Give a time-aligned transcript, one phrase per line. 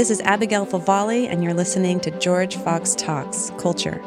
[0.00, 4.00] This is Abigail Favale, and you're listening to George Fox Talks Culture.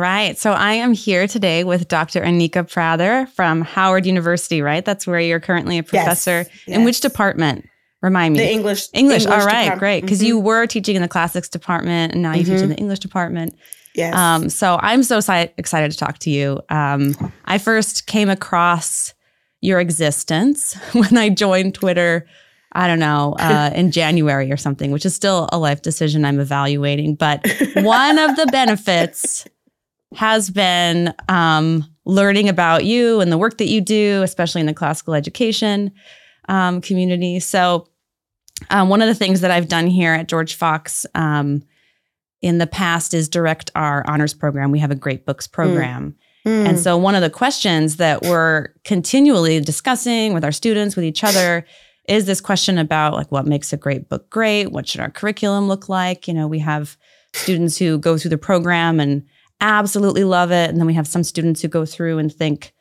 [0.00, 0.36] Right.
[0.38, 2.22] So I am here today with Dr.
[2.22, 4.84] Anika Prather from Howard University, right?
[4.84, 6.46] That's where you're currently a professor.
[6.66, 7.66] Yes, In which department?
[8.02, 8.40] Remind me.
[8.40, 8.86] The English.
[8.94, 9.26] English.
[9.26, 9.64] All right.
[9.64, 9.78] department.
[9.78, 10.00] Great.
[10.00, 10.26] Because Mhm.
[10.26, 12.74] you were teaching in the classics department and now you teach in Mhm.
[12.74, 13.54] the English department.
[13.94, 14.14] Yes.
[14.14, 16.60] Um, so I'm so si- excited to talk to you.
[16.70, 19.12] Um, I first came across
[19.60, 22.26] your existence when I joined Twitter.
[22.72, 26.38] I don't know, uh, in January or something, which is still a life decision I'm
[26.40, 27.16] evaluating.
[27.16, 27.44] But
[27.74, 29.44] one of the benefits
[30.14, 34.74] has been um, learning about you and the work that you do, especially in the
[34.74, 35.92] classical education
[36.48, 37.40] um, community.
[37.40, 37.86] So,
[38.68, 41.62] um, one of the things that I've done here at George Fox um,
[42.42, 44.70] in the past is direct our honors program.
[44.70, 46.14] We have a great books program.
[46.46, 46.68] Mm.
[46.68, 51.22] And so, one of the questions that we're continually discussing with our students, with each
[51.22, 51.64] other,
[52.08, 54.72] is this question about like what makes a great book great?
[54.72, 56.26] What should our curriculum look like?
[56.26, 56.96] You know, we have
[57.34, 59.24] students who go through the program and
[59.60, 60.70] absolutely love it.
[60.70, 62.72] And then we have some students who go through and think,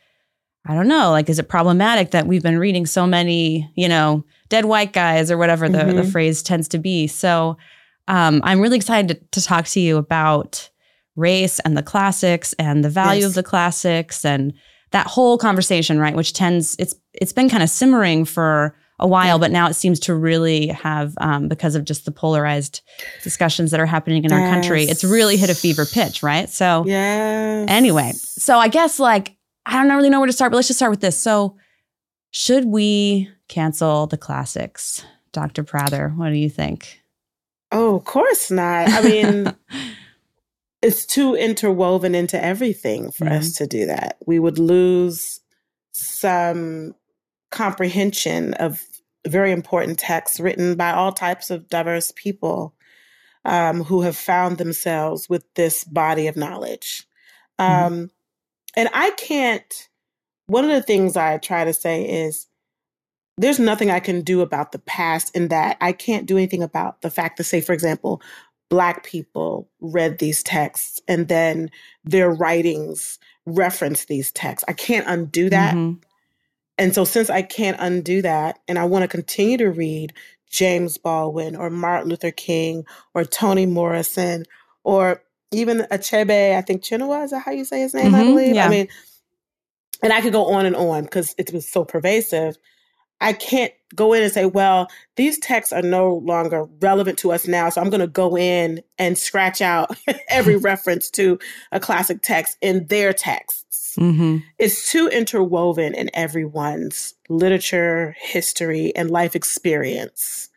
[0.67, 4.23] I don't know, like, is it problematic that we've been reading so many, you know,
[4.49, 6.11] dead white guys or whatever the, the Mhm.
[6.11, 7.07] phrase tends to be?
[7.07, 7.57] So
[8.07, 10.69] um, I'm really excited to, to talk to you about
[11.15, 13.29] race and the classics and the value Yes.
[13.29, 14.53] of the classics and
[14.91, 16.15] that whole conversation, right?
[16.15, 19.99] Which tends it's it's been kind of simmering for a while, but now it seems
[20.01, 22.81] to really have um, because of just the polarized
[23.23, 24.83] discussions that are happening in our country.
[24.83, 26.49] It's really hit a fever pitch, right?
[26.49, 27.65] So Yes.
[27.69, 30.79] anyway, so I guess like I don't really know where to start, but let's just
[30.79, 31.17] start with this.
[31.17, 31.55] So
[32.31, 35.63] should we cancel the classics, Dr.
[35.63, 36.09] Prather?
[36.15, 37.01] What do you think?
[37.71, 38.89] Oh, of course not.
[38.89, 39.55] I mean,
[40.81, 43.37] it's too interwoven into everything for Yeah.
[43.37, 44.17] us to do that.
[44.25, 45.39] We would lose
[45.91, 46.95] some
[47.51, 48.81] comprehension of
[49.29, 52.73] very important texts written by all types of diverse people
[53.45, 57.07] um, who have found themselves with this body of knowledge.
[57.59, 57.85] Mhm.
[57.85, 58.11] Um,
[58.75, 59.89] and I can't,
[60.47, 62.47] one of the things I try to say is
[63.37, 67.01] there's nothing I can do about the past in that I can't do anything about
[67.01, 68.21] the fact that, say, for example,
[68.69, 71.71] Black people read these texts and then
[72.03, 74.65] their writings reference these texts.
[74.67, 75.73] I can't undo that.
[75.73, 76.01] Mhm.
[76.79, 80.13] And so, since I can't undo that, and I want to continue to read
[80.51, 82.85] James Baldwin or Martin Luther King
[83.15, 84.45] or Toni Morrison
[84.85, 85.23] or
[85.53, 88.15] even Achebe, I think Chinua, is that how you say his name?
[88.15, 88.55] I Mhm, believe.
[88.55, 88.65] yeah.
[88.65, 88.89] I mean,
[90.03, 92.57] and I could go on and on because it was so pervasive.
[93.21, 97.47] I can't go in and say, well, these texts are no longer relevant to us
[97.47, 97.69] now.
[97.69, 99.97] So I'm going to go in and scratch out
[100.29, 101.39] every reference to
[101.71, 103.65] a classic text in their texts
[103.97, 104.43] Mhm.
[104.59, 110.49] it's too interwoven in everyone's literature, history, and life experience.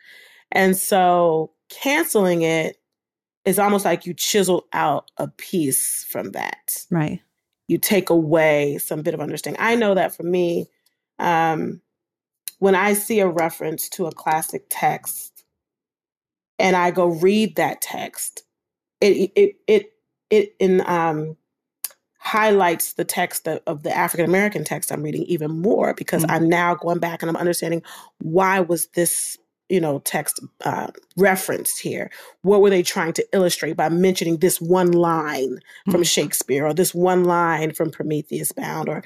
[0.53, 2.77] And so canceling it
[3.47, 6.85] is almost like you chisel out a piece from that.
[6.91, 7.21] Right.
[7.69, 9.61] You take away some bit of understanding.
[9.61, 10.67] I know that for me,
[11.19, 11.81] um,
[12.63, 15.45] when I see a reference to a classic text
[16.61, 18.45] and I go read that text,
[19.01, 19.93] it it it
[20.31, 21.37] it in um
[22.19, 26.31] highlights the text of, of the African American text I'm reading even more because Mm.
[26.33, 27.83] I'm now going back and I'm understanding
[28.21, 32.11] why was this you know text uh, referenced here?
[32.43, 36.07] What were they trying to illustrate by mentioning this one line from Mm.
[36.15, 39.03] Shakespeare or this one line from Prometheus Bound or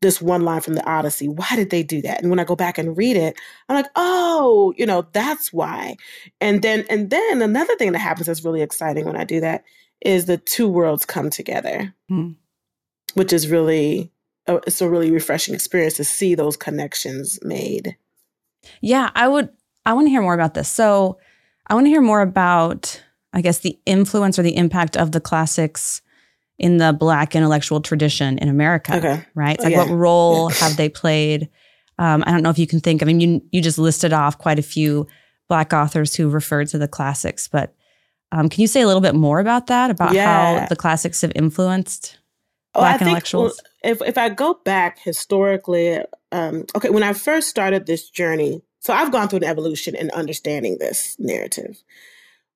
[0.00, 1.28] this one line from the Odyssey.
[1.28, 2.20] Why did they do that?
[2.20, 3.36] And when I go back and read it,
[3.68, 5.96] I'm like, oh, you know, that's why.
[6.40, 9.64] And then and then another thing that happens that's really exciting when I do that
[10.00, 12.32] is the two worlds come together, Hmm.
[13.14, 14.12] which is really
[14.46, 17.96] uh, it's a really refreshing experience to see those connections made.
[18.80, 19.50] Yeah, I would
[19.84, 20.68] I want to hear more about this.
[20.68, 21.18] So,
[21.66, 23.02] I want to hear more about
[23.32, 26.02] I guess the influence or the impact of the classics
[26.58, 29.24] in the black intellectual tradition in America, Okay.
[29.34, 29.54] right?
[29.54, 29.84] It's like yeah.
[29.84, 30.56] what role Yeah.
[30.58, 31.48] have they played?
[31.98, 33.02] Um, I don't know if you can think.
[33.02, 35.06] I mean, you you just listed off quite a few
[35.48, 37.74] black authors who referred to the classics, but
[38.32, 39.90] um, can you say a little bit more about that?
[39.90, 42.18] About how the classics have influenced
[42.74, 43.60] Oh, black I think intellectuals?
[43.82, 45.98] if if I go back historically,
[46.32, 50.10] um, okay, when I first started this journey, so I've gone through an evolution in
[50.10, 51.82] understanding this narrative.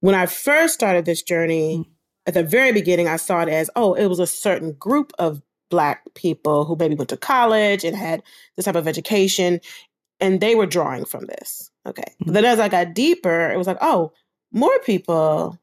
[0.00, 1.86] When I first started this journey, Mm.
[2.26, 5.42] At the very beginning, I saw it as oh, it was a certain group of
[5.70, 8.22] black people who maybe went to college and had
[8.56, 9.60] this type of education.
[10.20, 11.70] and they were drawing from this.
[11.84, 12.04] Okay.
[12.22, 12.32] Mm-hmm.
[12.32, 14.12] Then as I got deeper, it was like, oh,
[14.52, 15.58] more people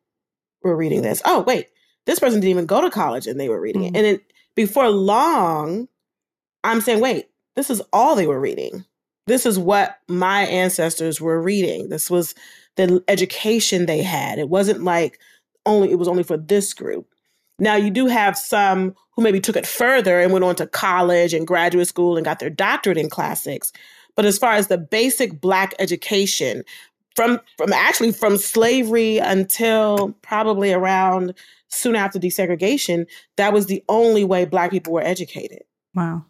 [0.64, 1.22] were reading this.
[1.24, 1.68] Oh, wait,
[2.06, 3.96] this person didn't even go to college and they were reading mm-hmm.
[3.96, 4.00] it.
[4.00, 4.20] And then
[4.56, 5.88] before long,
[6.64, 8.84] I'm saying, wait, this is all they were reading.
[9.28, 11.90] This is what my ancestors were reading.
[11.90, 12.36] This was
[12.76, 14.40] the education they had.
[14.40, 15.20] It wasn't like
[15.70, 17.08] only it was only for this group.
[17.60, 21.34] Now you do have some who maybe took it further and went on to college
[21.34, 23.72] and graduate school and got their doctorate in classics.
[24.16, 26.64] But as far as the basic black education,
[27.16, 31.34] from from actually from slavery until probably around
[31.68, 33.06] soon after desegregation,
[33.36, 35.64] that was the only way black people were educated.
[35.94, 36.26] Wow.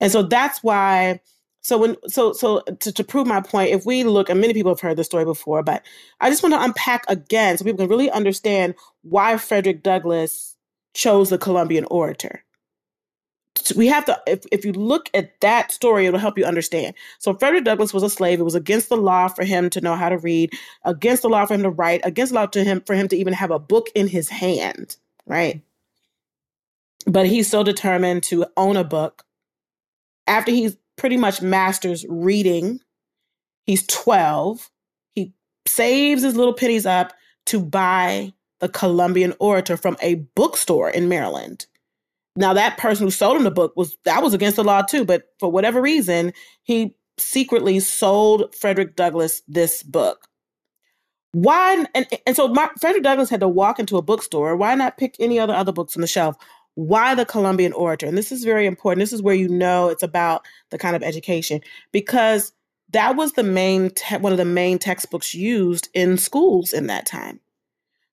[0.00, 1.20] And so that's why
[1.68, 4.72] so when so so to, to prove my point, if we look, and many people
[4.72, 5.84] have heard this story before, but
[6.18, 10.56] I just want to unpack again so people can really understand why Frederick Douglass
[10.94, 12.42] chose the Columbian orator.
[13.76, 16.94] We have to if, if you look at that story it'll help you understand.
[17.18, 18.40] So frederick douglass was a slave.
[18.40, 20.52] It was against the law for him to know how to read
[20.86, 23.16] against the law for him to write against the law to him for him to
[23.16, 25.60] even have a book in his hand right?
[27.06, 29.24] But he's so determined to own a book.
[30.26, 32.80] After he pretty much masters reading
[33.64, 34.70] he's 12
[35.14, 35.32] he
[35.66, 37.14] saves his little pennies up
[37.46, 41.66] to buy the columbian orator from a bookstore in maryland
[42.38, 45.04] now that person who sold him the book was that was against the law too,
[45.04, 50.28] but for whatever reason, he secretly sold Frederick Douglass this book.
[51.32, 54.54] Why and, and so Mark, Frederick Douglass had to walk into a bookstore.
[54.54, 56.36] Why not pick any other other books on the shelf?
[56.78, 58.06] Why the Columbian Orator?
[58.06, 59.00] And this is very important.
[59.00, 61.60] This is where you know it's about the kind of education
[61.90, 62.52] because
[62.92, 67.04] that was the main te- one of the main textbooks used in schools in that
[67.04, 67.40] time.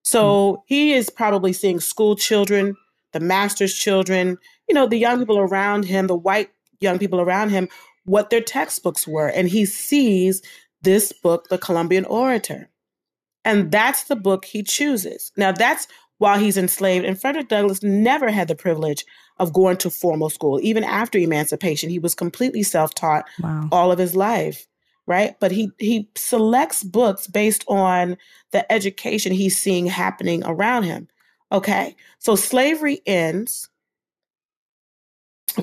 [0.02, 0.62] So mm-hmm.
[0.66, 2.76] he is probably seeing school children
[3.12, 4.36] the master's children,
[4.68, 7.66] you know, the young people around him, the white young people around him,
[8.04, 9.28] what their textbooks were.
[9.28, 10.42] And he sees
[10.82, 12.68] this book, The Columbian Orator.
[13.42, 15.32] And that's the book he chooses.
[15.36, 17.04] Now, that's while he's enslaved.
[17.04, 19.04] And Frederick Douglass never had the privilege
[19.38, 20.58] of going to formal school.
[20.62, 23.68] Even after emancipation, he was completely self taught wow.
[23.72, 24.66] all of his life.
[25.08, 25.38] Right.
[25.38, 28.16] But he, he selects books based on
[28.50, 31.08] the education he's seeing happening around him.
[31.52, 33.68] Okay, so slavery ends.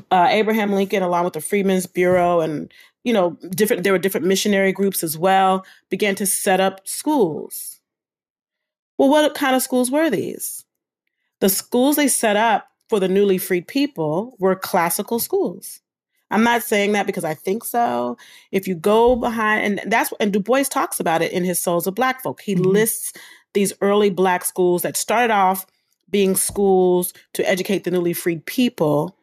[0.10, 2.74] Uh, Abraham Lincoln, along with the Freedmen's Bureau and
[3.04, 7.73] you know different, there were different missionary groups as well, began to set up schools.
[8.98, 10.66] Well, what kind of schools were these?
[11.40, 15.82] The schools they set up for the newly freed people were classical schools.
[16.32, 18.18] I'm not saying that because I think so.
[18.52, 21.86] If you go behind, and that's and Du Bois talks about it in his Souls
[21.86, 22.42] of Black Folk.
[22.42, 22.72] He mm-hmm.
[22.72, 23.14] lists
[23.54, 25.68] these early black schools that started off
[26.10, 29.16] being schools to educate the newly freed people.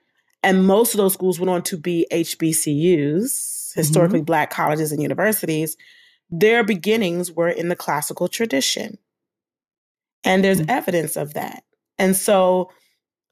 [0.43, 4.25] And most of those schools went on to be HBCUs, historically mm-hmm.
[4.25, 5.77] black colleges and universities.
[6.31, 8.99] Their beginnings were in the classical tradition.
[10.25, 10.71] And there's mm-hmm.
[10.71, 11.65] evidence of that.
[11.99, 12.71] And so,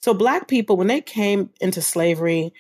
[0.00, 2.52] so black people, when they came into slavery,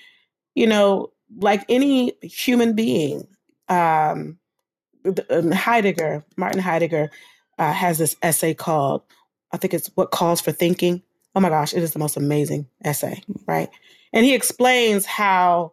[0.54, 3.26] you know, like any human being,
[3.68, 4.38] um,
[5.30, 7.10] um Heidegger, Martin Heidegger,
[7.58, 9.02] uh, has this essay called,
[9.52, 11.02] I think it's What Calls for Thinking.
[11.34, 13.68] Oh my gosh, it is the most amazing essay, right?
[14.12, 15.72] And he explains how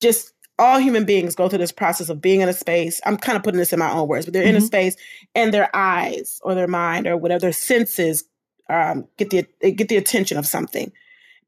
[0.00, 3.00] just all human beings go through this process of being in a space.
[3.06, 4.50] I'm kind of putting this in my own words, but they're mm-hmm.
[4.50, 4.66] in a mm-hmm.
[4.66, 4.96] space
[5.34, 8.24] and their eyes or their mind or whatever their senses
[8.68, 10.92] um, get the get the attention of something.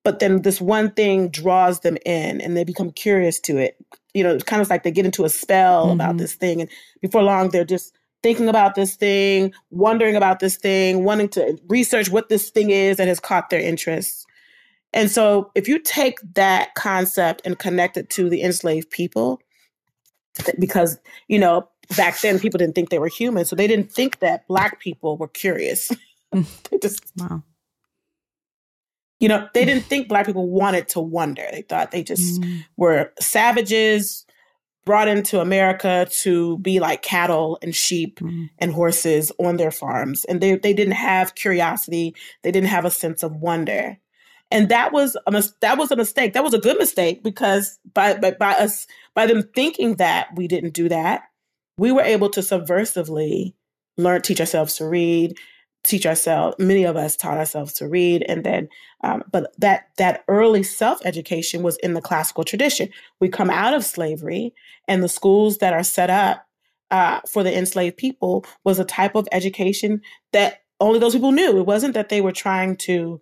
[0.03, 3.77] But then this one thing draws them in and they become curious to it.
[4.15, 6.01] You know, it's kind of like they get into a spell mm-hmm.
[6.01, 6.63] about this thing.
[6.63, 6.71] And
[7.03, 12.11] before long, they're just thinking about this thing, wondering about this thing, wanting to research
[12.11, 14.27] what this thing is that has caught their interest.
[14.93, 19.41] And so, if you take that concept and connect it to the enslaved people,
[20.59, 23.45] because, you know, back then people didn't think they were human.
[23.45, 25.91] So they didn't think that Black people were curious.
[26.33, 27.43] they just, wow.
[29.19, 31.45] You know, they didn't think Black people wanted to wonder.
[31.53, 32.65] They thought they just mm.
[32.77, 34.25] were savages
[34.87, 38.47] brought into America to be like cattle and sheep mm-hmm.
[38.59, 40.25] and horses on their farms.
[40.25, 42.15] And they, they didn't have curiosity.
[42.43, 43.99] They didn't have a sense of wonder.
[44.51, 46.33] And that was a mis- that was a mistake.
[46.33, 50.49] That was a good mistake because by, by by us by them thinking that we
[50.49, 51.23] didn't do that,
[51.79, 53.55] we were able to subversively
[53.97, 55.37] learn teach ourselves to read,
[55.83, 58.69] teach ourselves many of us taught ourselves to read and then
[59.03, 62.89] um, but that that early self-education was in the classical tradition
[63.19, 64.55] we come out of slavery
[64.89, 66.47] and the schools that are set up
[66.91, 70.03] uh, for the enslaved people was a type of education
[70.33, 73.21] that only those people knew it wasn't that they were trying to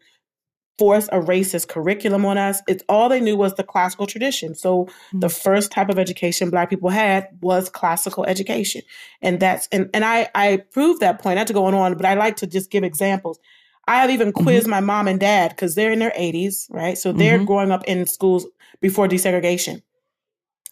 [0.78, 2.62] force a racist curriculum on us.
[2.68, 4.54] It's all they knew was the classical tradition.
[4.54, 5.20] So mm-hmm.
[5.20, 8.82] the first type of education black people had was classical education.
[9.20, 12.06] And that's and, and I I proved that point, not to go on, on, but
[12.06, 13.38] I like to just give examples.
[13.86, 14.70] I have even quizzed mm-hmm.
[14.70, 16.98] my mom and dad because they're in their 80s, right?
[16.98, 17.46] So they're mm-hmm.
[17.46, 18.46] growing up in schools
[18.82, 19.82] before desegregation.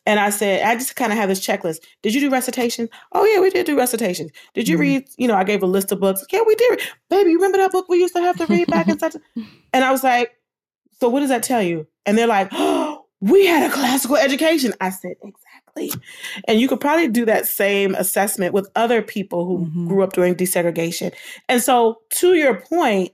[0.06, 1.78] And I said, I just kind of have this checklist.
[2.02, 2.88] Did you do recitation?
[3.12, 4.30] Oh yeah, we did do recitations.
[4.54, 4.82] Did you mm-hmm.
[4.82, 5.08] read?
[5.18, 6.25] You know, I gave a list of books.
[6.30, 6.80] Yeah, we did.
[7.10, 9.16] Baby, you remember that book we used to have to read back in such?
[9.72, 10.32] And I was like,
[11.00, 11.86] so what does that tell you?
[12.06, 14.72] And they're like, oh, we had a classical education.
[14.80, 16.00] I said, exactly.
[16.46, 19.88] And you could probably do that same assessment with other people who mm-hmm.
[19.88, 21.12] grew up during desegregation.
[21.48, 23.12] And so, to your point,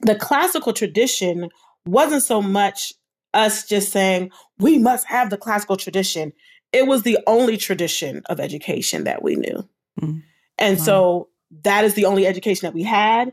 [0.00, 1.48] the classical tradition
[1.86, 2.92] wasn't so much
[3.34, 6.32] us just saying, we must have the classical tradition.
[6.72, 9.68] It was the only tradition of education that we knew.
[10.00, 10.22] Mm.
[10.58, 10.84] And wow.
[10.84, 11.28] so
[11.62, 13.32] that is the only education that we had.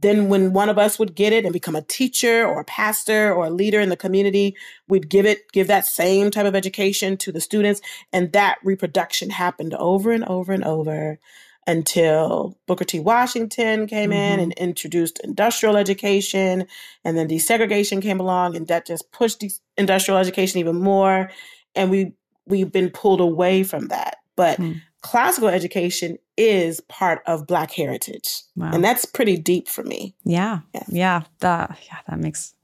[0.00, 3.32] Then, when one of us would get it and become a teacher or a pastor
[3.32, 4.56] or a leader in the community,
[4.88, 7.80] we'd give it, give that same type of education to the students.
[8.12, 11.20] And that reproduction happened over and over and over
[11.66, 13.00] until Booker T.
[13.00, 14.34] Washington came mm-hmm.
[14.34, 16.66] in and introduced industrial education,
[17.04, 21.30] and then desegregation came along, and that just pushed de- industrial education even more.
[21.74, 22.12] And we
[22.46, 24.16] we've been pulled away from that.
[24.36, 24.80] But mm.
[25.00, 28.70] classical education is part of Black heritage, wow.
[28.72, 30.14] and that's pretty deep for me.
[30.24, 31.22] Yeah, yeah, yeah.
[31.40, 32.54] That yeah, that makes.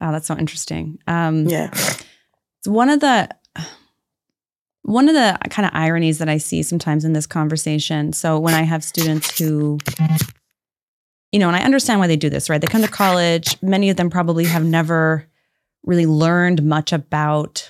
[0.00, 0.98] Oh, that's so interesting.
[1.06, 3.30] Um, yeah, it's one of the
[4.86, 8.12] one of the kind of ironies that I see sometimes in this conversation.
[8.12, 9.78] So when I have students who,
[11.32, 12.60] you know, and I understand why they do this, right?
[12.60, 15.26] They come to college, many of them probably have never
[15.82, 17.68] really learned much about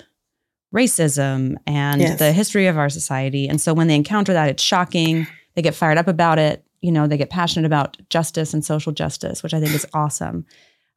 [0.73, 2.19] racism and yes.
[2.19, 3.47] the history of our society.
[3.47, 5.25] And so when they encounter that, it's shocking.
[5.55, 6.63] They get fired up about it.
[6.81, 10.45] You know, they get passionate about justice and social justice, which I think is awesome.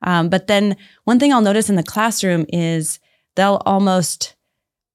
[0.02, 3.00] Um, but then one thing I'll notice in the classroom is
[3.36, 4.34] they'll almost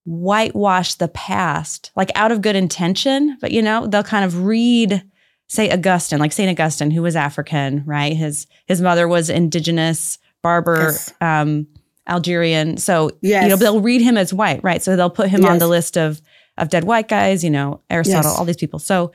[0.06, 5.04] whitewash the past, like out of good intention, but you know, they'll kind of read
[5.48, 8.16] say Augustine, like Saint Augustine, who was African, right?
[8.16, 11.14] His his mother was indigenous, Berber, yes.
[11.22, 11.68] um,
[12.08, 12.78] Algerian.
[12.78, 13.44] So yes.
[13.44, 14.82] you know, they'll read him as white, right?
[14.82, 15.52] So they'll put him yes.
[15.52, 16.22] on the list of
[16.58, 18.80] of dead white guys, you know, Aristotle, all these people.
[18.80, 19.12] So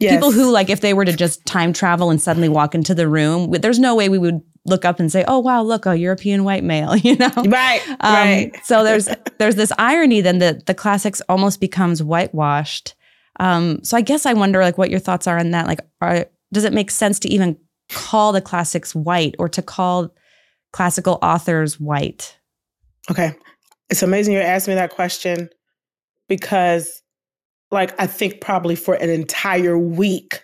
[0.00, 3.08] people who like if they were to just time travel and suddenly walk into the
[3.08, 6.44] room, there's no way we would look up and say, "Oh wow, look, a European
[6.44, 7.30] white male," you know?
[7.46, 7.82] Right.
[7.88, 8.52] Um, right.
[8.64, 12.94] so there's there's this irony then that the classics almost becomes whitewashed.
[13.40, 15.66] Um, so I guess I wonder like what your thoughts are on that.
[15.66, 17.56] Like, are, does it make sense to even
[17.90, 20.14] call the classics white or to call
[20.72, 22.38] classical authors white?
[23.10, 23.34] Okay,
[23.90, 25.50] it's amazing you're asking me that question
[26.28, 27.02] because,
[27.70, 30.42] like, I think probably for an entire week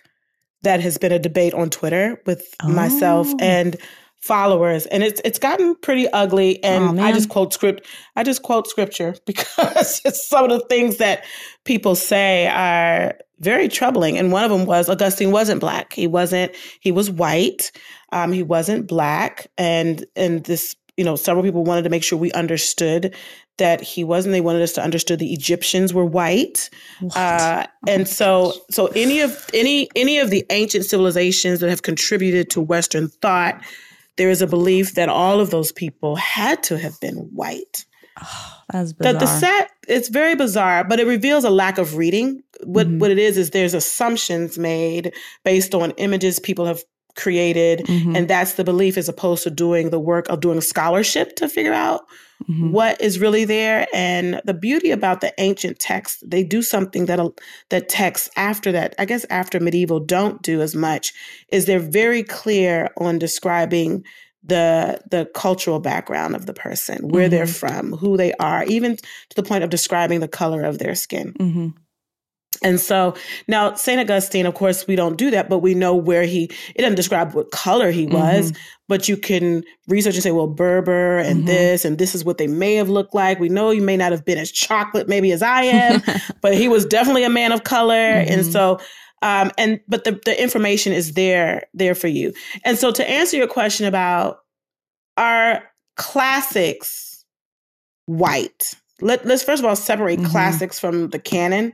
[0.63, 2.69] that has been a debate on Twitter with oh.
[2.69, 3.77] myself and
[4.21, 8.43] followers and it's it's gotten pretty ugly and oh, I just quote script I just
[8.43, 11.25] quote scripture because some of the things that
[11.63, 15.93] people say are very troubling and one of them was Augustine wasn't black.
[15.93, 17.71] He wasn't he was white.
[18.11, 22.19] Um, he wasn't black and and this you know several people wanted to make sure
[22.19, 23.15] we understood
[23.57, 24.33] that he wasn't.
[24.33, 26.69] They wanted us to understand the Egyptians were white.
[27.15, 32.51] Uh, and so so any of any any of the ancient civilizations that have contributed
[32.51, 33.63] to western thought
[34.21, 37.85] there is a belief that all of those people had to have been white.
[38.21, 39.13] Oh, that's bizarre.
[39.13, 42.43] That the set it's very bizarre, but it reveals a lack of reading.
[42.63, 42.99] What mm-hmm.
[42.99, 46.83] what it is is there's assumptions made based on images people have
[47.15, 48.15] created, mm-hmm.
[48.15, 51.73] and that's the belief as opposed to doing the work of doing scholarship to figure
[51.73, 52.01] out
[52.43, 52.71] mm-hmm.
[52.71, 53.87] what is really there.
[53.93, 57.19] And the beauty about the ancient texts, they do something that
[57.69, 61.13] that texts after that, I guess after medieval, don't do as much.
[61.49, 64.03] Is they're very clear on describing
[64.43, 67.31] the the cultural background of the person, where mm-hmm.
[67.31, 70.95] they're from, who they are, even to the point of describing the color of their
[70.95, 71.33] skin.
[72.61, 72.69] Mm-hmm.
[72.69, 73.15] And so
[73.47, 73.99] now St.
[73.99, 77.33] Augustine, of course, we don't do that, but we know where he, it doesn't describe
[77.33, 78.61] what color he was, mm-hmm.
[78.87, 81.47] but you can research and say, well, Berber and mm-hmm.
[81.47, 83.39] this, and this is what they may have looked like.
[83.39, 86.01] We know he may not have been as chocolate maybe as I am,
[86.41, 87.95] but he was definitely a man of color.
[87.95, 88.31] Mm-hmm.
[88.31, 88.79] And so,
[89.23, 92.33] um, and, but the, the information is there, there for you.
[92.63, 94.39] And so to answer your question about
[95.17, 95.63] our
[95.95, 97.23] classics
[98.05, 100.31] white, let, let's first of all separate mm-hmm.
[100.31, 101.73] classics from the canon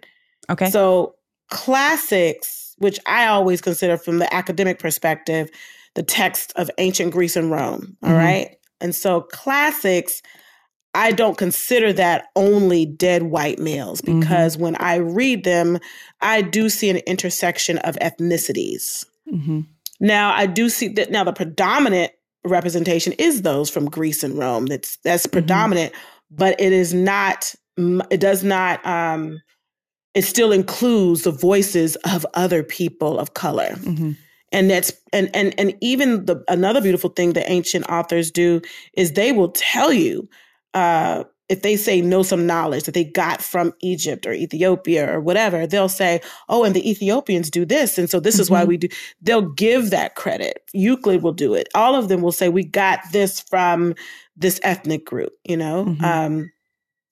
[0.49, 0.69] Okay.
[0.69, 1.15] So
[1.49, 5.49] classics, which I always consider from the academic perspective,
[5.95, 7.97] the text of ancient Greece and Rome.
[8.03, 8.17] All mm-hmm.
[8.17, 10.21] right, And so classics,
[10.93, 14.19] I don't consider that only dead white males mm-hmm.
[14.19, 14.63] because mm-hmm.
[14.63, 15.79] when I read them,
[16.21, 19.05] I do see an intersection of ethnicities.
[19.31, 19.61] Mm-hmm.
[19.99, 22.11] Now, I do see that now the predominant
[22.43, 24.67] representation is those from Greece and Rome.
[24.67, 25.31] That's that's Mm-hmm.
[25.31, 25.93] predominant,
[26.29, 27.53] but it is not.
[27.77, 28.85] It does not.
[28.85, 29.39] Um,
[30.17, 34.11] it still includes the voices of other people of color, hmm
[34.53, 38.61] and that's and and and even the another beautiful thing that ancient authors do
[38.93, 40.27] is they will tell you.
[40.73, 45.19] Uh, if they say know some knowledge that they got from Egypt or Ethiopia or
[45.21, 46.19] whatever, they'll say,
[46.49, 48.67] "Oh, and the Ethiopians do this, and so this is why Mhm.
[48.67, 48.87] we do."
[49.21, 50.55] They'll give that credit.
[50.73, 51.67] Euclid will do it.
[51.73, 53.95] All of them will say, "We got this from
[54.35, 56.03] this ethnic group." You know, Mhm.
[56.03, 56.51] um,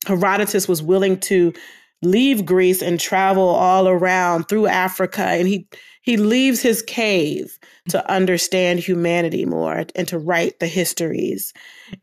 [0.07, 1.53] Herodotus was willing to
[2.01, 5.67] leave Greece and travel all around through Africa, and he
[6.01, 7.57] he leaves his cave
[7.89, 11.51] to understand humanity more and to write the histories.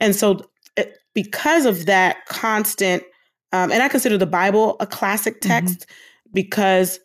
[0.01, 0.41] And so,
[1.15, 3.05] because of that constant,
[3.53, 5.87] um, and I consider the Bible a classic text
[6.33, 6.99] because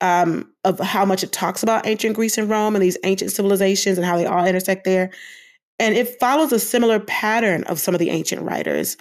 [0.00, 3.96] um, of how much it talks about ancient Greece and Rome and these ancient civilizations
[3.96, 5.10] and how they all intersect there.
[5.78, 8.96] And it follows a similar pattern of some of the ancient writers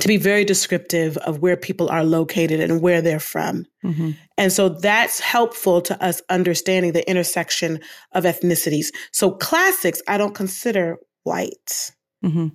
[0.00, 3.66] to be very descriptive of where people are located and where they're from.
[3.82, 7.80] hmm And so that's helpful to us understanding the intersection
[8.12, 8.86] of ethnicities.
[9.12, 12.48] So classics, I don't consider white, hmm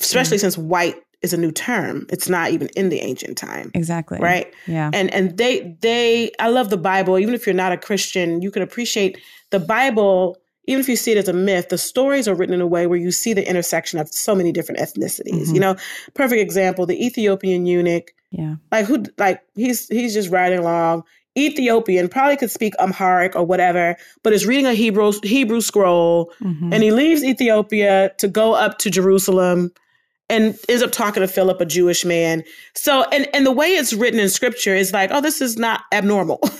[0.00, 2.06] especially since white is a new term.
[2.10, 4.18] It's not even in the ancient time, Exactly.
[4.18, 4.52] right?
[4.66, 4.90] Yeah.
[4.92, 7.18] And and they they I love the Bible.
[7.18, 9.18] Even if you're not a Christian, you can appreciate
[9.50, 10.36] the Bible.
[10.66, 12.86] Even if you see it as a myth, the stories are written in a way
[12.86, 15.48] where you see the intersection of so many different ethnicities.
[15.48, 15.54] Mhm.
[15.54, 15.76] You know,
[16.14, 18.54] perfect example: the Ethiopian eunuch Yeah.
[18.70, 21.02] like who like he's he's just riding along
[21.36, 26.70] ethiopian probably could speak amharic or whatever but is reading a hebrew hebrew scroll hmm
[26.72, 29.70] and he leaves ethiopia to go up to jerusalem
[30.28, 33.94] and ends up talking to philip a jewish man so and and the way it's
[33.94, 36.38] written in scripture is like oh this is not abnormal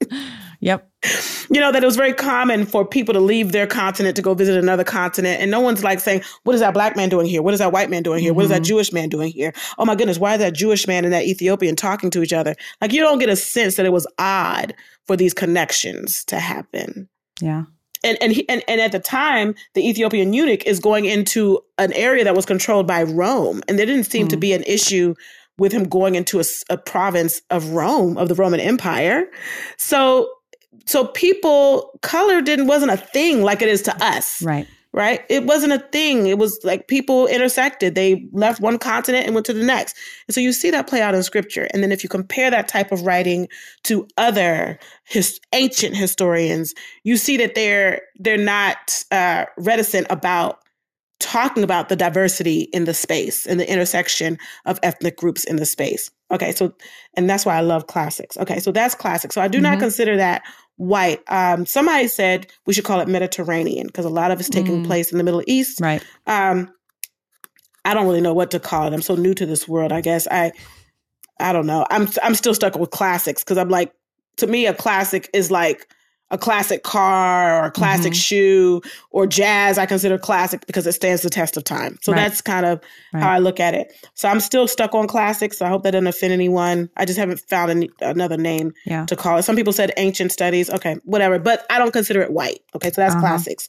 [0.60, 0.90] Yep.
[1.50, 4.34] you know that it was very common for people to leave their continent to go
[4.34, 7.42] visit another continent and no one's like saying what is that black man doing here
[7.42, 8.66] what is that white man doing here what is that Mhm.
[8.66, 11.76] jewish man doing here oh my goodness why is that jewish man and that ethiopian
[11.76, 14.74] talking to each other like you don't get a sense that it was odd
[15.06, 17.08] for these connections to happen
[17.40, 17.62] Yeah.
[18.02, 21.92] and and, he, and and at the time the ethiopian eunuch is going into an
[21.92, 24.40] area that was controlled by rome and there didn't seem to Mm.
[24.40, 25.14] be an issue
[25.56, 29.24] with him going into a province of rome of the roman empire
[29.76, 30.28] so
[30.86, 34.42] so people color didn't wasn't a thing like it is to us.
[34.42, 34.66] Right.
[34.92, 35.20] right?
[35.28, 36.26] It wasn't a thing.
[36.26, 37.94] It was like people intersected.
[37.94, 39.96] They left one continent and went to the next.
[40.26, 41.68] And so you see that play out in scripture.
[41.74, 43.48] And then if you compare that type of writing
[43.84, 50.60] to other his, ancient historians you see that they're they're not uh, reticent about
[51.20, 55.66] talking about the diversity in the space and the intersection of ethnic groups in the
[55.66, 56.10] space.
[56.30, 56.72] Okay so
[57.14, 58.36] and that's why i love classics.
[58.36, 59.80] Okay so that's classic so i do not Mhm.
[59.80, 60.42] consider that
[60.78, 64.82] white um, somebody said we should call it mediterranean because a lot of it's taking
[64.82, 64.86] Mm.
[64.86, 66.02] place in the middle east Right.
[66.26, 66.72] um,
[67.84, 68.92] I don't really know what to call it.
[68.92, 69.92] I'm so new to this world.
[69.92, 70.52] I guess I,
[71.40, 71.86] I don't know.
[71.90, 73.92] I'm I'm still stuck with classics because I'm like,
[74.38, 75.90] to me, a classic is like
[76.30, 78.16] a classic car or a classic Mhm.
[78.16, 79.78] shoe or jazz.
[79.78, 81.98] I consider classic because it stands the test of time.
[82.02, 82.20] So Right.
[82.20, 82.80] that's kind of
[83.14, 83.22] Right.
[83.22, 83.92] how I look at it.
[84.14, 85.56] So I'm still stuck on classics.
[85.58, 86.90] So I hope that doesn't offend anyone.
[86.98, 89.06] I just haven't found any, another name Yeah.
[89.06, 89.44] to call it.
[89.44, 90.68] Some people said ancient studies.
[90.68, 91.38] Okay, whatever.
[91.38, 92.60] But I don't consider it white.
[92.74, 93.22] Okay, so that's Uh-huh.
[93.26, 93.68] classics.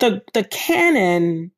[0.00, 1.50] The the canon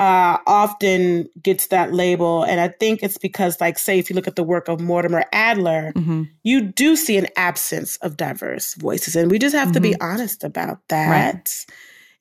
[0.00, 4.28] uh, often gets that label, and I think it's because, like, say, if you look
[4.28, 9.16] at the work of Mortimer Adler, hmm you do see an absence of diverse voices,
[9.16, 11.66] and we just have to be honest about that.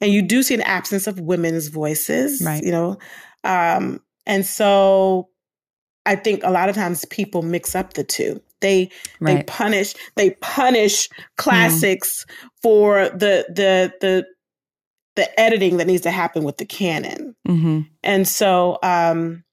[0.01, 2.61] And you do see an absence of women's voices, Right.
[2.61, 2.97] You know,
[3.43, 5.29] um, and so
[6.05, 8.41] I think a lot of times people mix up the two.
[8.59, 8.89] They
[9.21, 12.25] they punish they punish classics
[12.61, 14.25] for the the the
[15.17, 17.35] the editing that needs to happen with the canon.
[17.45, 19.43] hmm And so um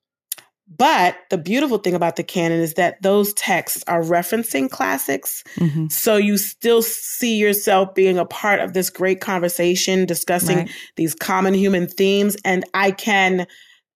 [0.77, 5.42] but the beautiful thing about the canon is that those texts are referencing classics.
[5.59, 10.70] hmm So you still see yourself being a part of this great conversation discussing Right.
[10.96, 13.46] these common human themes and I can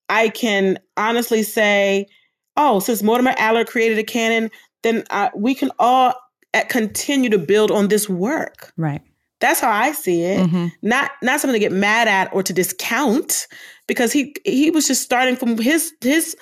[0.08, 2.06] I can honestly say,
[2.56, 4.50] oh, since Mortimer Adler created a canon,
[4.82, 6.14] then uh, we can all
[6.68, 8.72] continue to build on this work.
[8.78, 9.02] Right.
[9.40, 10.48] That's how I see it.
[10.48, 13.46] hmm Not not something to get mad at or to discount
[13.86, 16.36] because he he was just starting from his his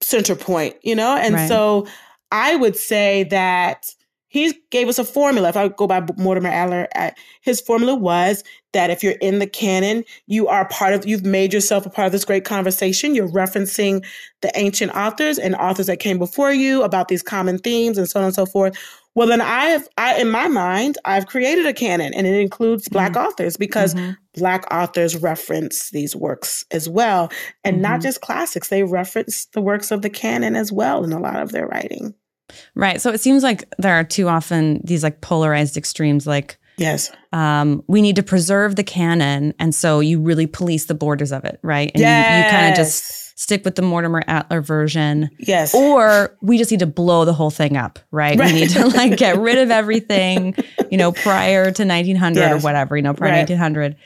[0.00, 1.16] center point, you know?
[1.16, 1.48] And Right.
[1.48, 1.86] so
[2.30, 3.94] I would say that
[4.28, 5.48] he gave us a formula.
[5.48, 9.46] If I go by Mortimer Adler, uh, his formula was that if you're in the
[9.46, 13.14] canon, you are part of, you've made yourself a part of this great conversation.
[13.14, 14.04] You're referencing
[14.40, 18.18] the ancient authors and authors that came before you about these common themes and so
[18.18, 18.76] on and so forth.
[19.14, 22.88] Well, then I have, I, in my mind, I've created a canon and it includes
[22.88, 23.26] Black mm-hmm.
[23.26, 24.12] authors because mm-hmm.
[24.34, 27.30] Black authors reference these works as well.
[27.62, 27.82] And mm-hmm.
[27.82, 31.40] not just classics, they reference the works of the canon as well in a lot
[31.40, 32.14] of their writing.
[32.74, 33.00] Right.
[33.00, 37.12] So it seems like there are too often these like polarized extremes, like, Yes.
[37.32, 39.54] Um, we need to preserve the canon.
[39.60, 41.92] And so you really police the borders of it, right?
[41.94, 42.30] And yes.
[42.30, 45.30] you, you kind of just stick with the Mortimer Adler version.
[45.38, 45.74] Yes.
[45.74, 48.38] Or we just need to blow the whole thing up, right?
[48.38, 48.52] right.
[48.52, 50.54] We need to like get rid of everything,
[50.90, 52.52] you know, prior to 1900 yes.
[52.52, 53.38] or whatever, you know, prior right.
[53.38, 53.96] 1900.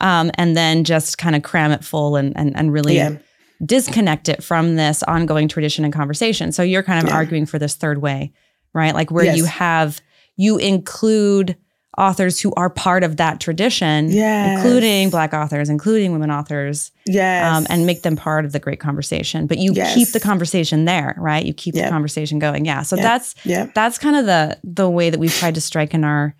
[0.00, 3.16] Um, and then just kind of cram it full and, and, and really yeah
[3.64, 6.52] disconnect it from this ongoing tradition and conversation.
[6.52, 7.16] So you're kind of yeah.
[7.16, 8.32] arguing for this third way,
[8.72, 8.94] right?
[8.94, 9.36] Like where yes.
[9.36, 10.00] you have
[10.36, 11.56] you include
[11.98, 14.58] authors who are part of that tradition, yes.
[14.58, 17.56] including black authors, including women authors, yes.
[17.56, 19.46] Um, and make them part of the great conversation.
[19.46, 19.94] But you yes.
[19.94, 21.44] keep the conversation there, right?
[21.44, 22.64] You keep the conversation going.
[22.64, 22.82] Yeah.
[22.82, 23.34] So that's
[23.74, 26.34] that's kind of the the way that we've tried to strike in our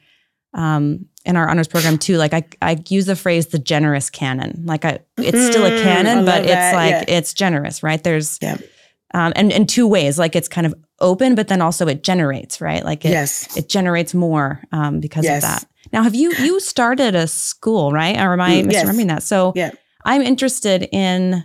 [0.55, 2.17] um, in our honors program too.
[2.17, 4.63] Like I, I use the phrase the generous canon.
[4.65, 6.75] Like I, it's mm, still a mm, canon, but it's that.
[6.75, 7.17] like yeah.
[7.17, 8.03] it's generous, right?
[8.03, 8.57] There's, yeah.
[9.13, 10.19] um, and in two ways.
[10.19, 12.85] Like it's kind of open, but then also it generates, right?
[12.85, 13.57] Like it, yes.
[13.57, 15.43] it generates more um, because yes.
[15.43, 15.69] of that.
[15.93, 18.17] Now, have you you started a school, right?
[18.17, 19.07] Or am I mm, misremembering yes.
[19.07, 19.23] that?
[19.23, 19.71] So yeah.
[20.05, 21.45] I'm interested in.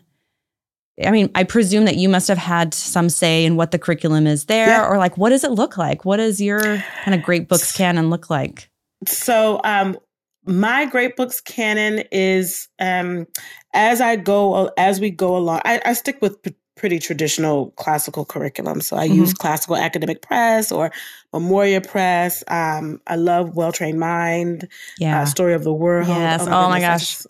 [1.04, 4.28] I mean, I presume that you must have had some say in what the curriculum
[4.28, 4.88] is there, yeah.
[4.88, 6.06] or like, what does it look like?
[6.06, 6.62] What does your
[7.04, 8.70] kind of great books canon look like?
[9.08, 9.98] so um,
[10.46, 13.28] my great books canon is um,
[13.74, 15.62] as I go as we go along.
[15.66, 18.82] I, I stick with p- pretty traditional classical curriculum.
[18.82, 19.20] So I mm-hmm.
[19.20, 20.92] use Classical Academic Press or
[21.32, 22.44] Memoria Press.
[22.48, 24.64] Um, I love Well Trained Mind.
[24.64, 24.68] Uh,
[24.98, 26.08] yeah, uh, Story of the World.
[26.08, 26.42] Yes.
[26.42, 27.22] Oh my, oh my gosh.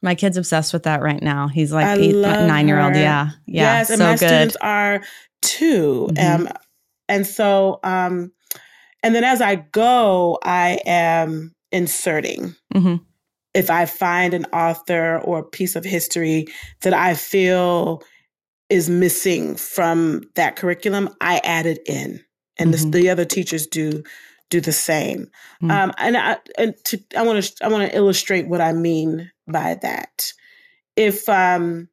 [0.00, 1.48] my kid's obsessed with that right now.
[1.48, 2.94] He's like eight, nine year old.
[2.94, 3.30] Yeah.
[3.46, 3.78] Yeah.
[3.78, 3.90] Yes.
[3.90, 4.18] And so my good.
[4.18, 5.02] students are
[5.42, 6.08] too.
[6.12, 6.46] Mm-hmm.
[6.46, 6.52] Um,
[7.08, 8.30] and so, um,
[9.02, 12.54] and then as I go, I am inserting.
[12.72, 13.02] Mm-hmm.
[13.54, 16.46] If I find an author or a piece of history
[16.82, 18.04] that I feel
[18.70, 22.24] is missing from that curriculum, I add it in.
[22.58, 22.90] And mm-hmm.
[22.90, 24.02] the other teachers do
[24.48, 25.30] do the same.
[25.62, 25.70] Mm-hmm.
[25.70, 29.30] Um, and I and to, I want to I want to illustrate what I mean
[29.46, 30.32] by that.
[30.96, 31.88] If um,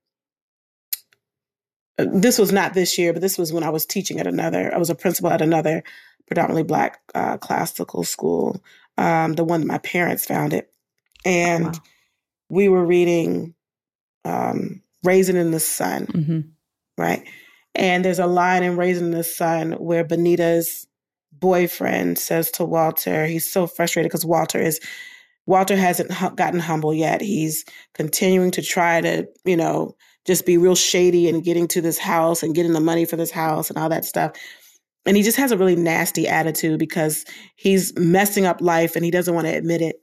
[1.97, 4.73] this was not this year, but this was when I was teaching at another.
[4.73, 5.83] I was a principal at another
[6.27, 8.61] predominantly black uh, classical school,
[8.97, 10.65] um, the one that my parents founded.
[11.25, 11.73] And wow.
[12.49, 13.55] we were reading
[14.25, 16.39] um, Raisin in the Sun, mm-hmm.
[16.97, 17.27] Right?
[17.75, 20.87] And there's a line in Raising the Sun where Beneatha's
[21.31, 24.79] boyfriend says to Walter, he's so frustrated because Walter is
[25.45, 27.21] Walter hasn't gotten humble yet.
[27.21, 31.97] He's continuing to try to, you know, just be real shady and getting to this
[31.97, 34.33] house and getting the money for this house and all that stuff
[35.07, 39.11] and he just has a really nasty attitude because he's messing up life and he
[39.11, 39.95] doesn't want to admit it.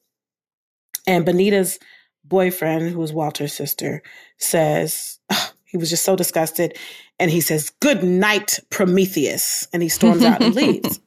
[1.07, 1.79] And Beneatha's
[2.25, 4.03] boyfriend, who is Walter's sister,
[4.39, 6.79] says, oh, he was just so disgusted.
[7.19, 9.67] And he says, Good night, Prometheus.
[9.73, 11.01] And he storms out and leaves.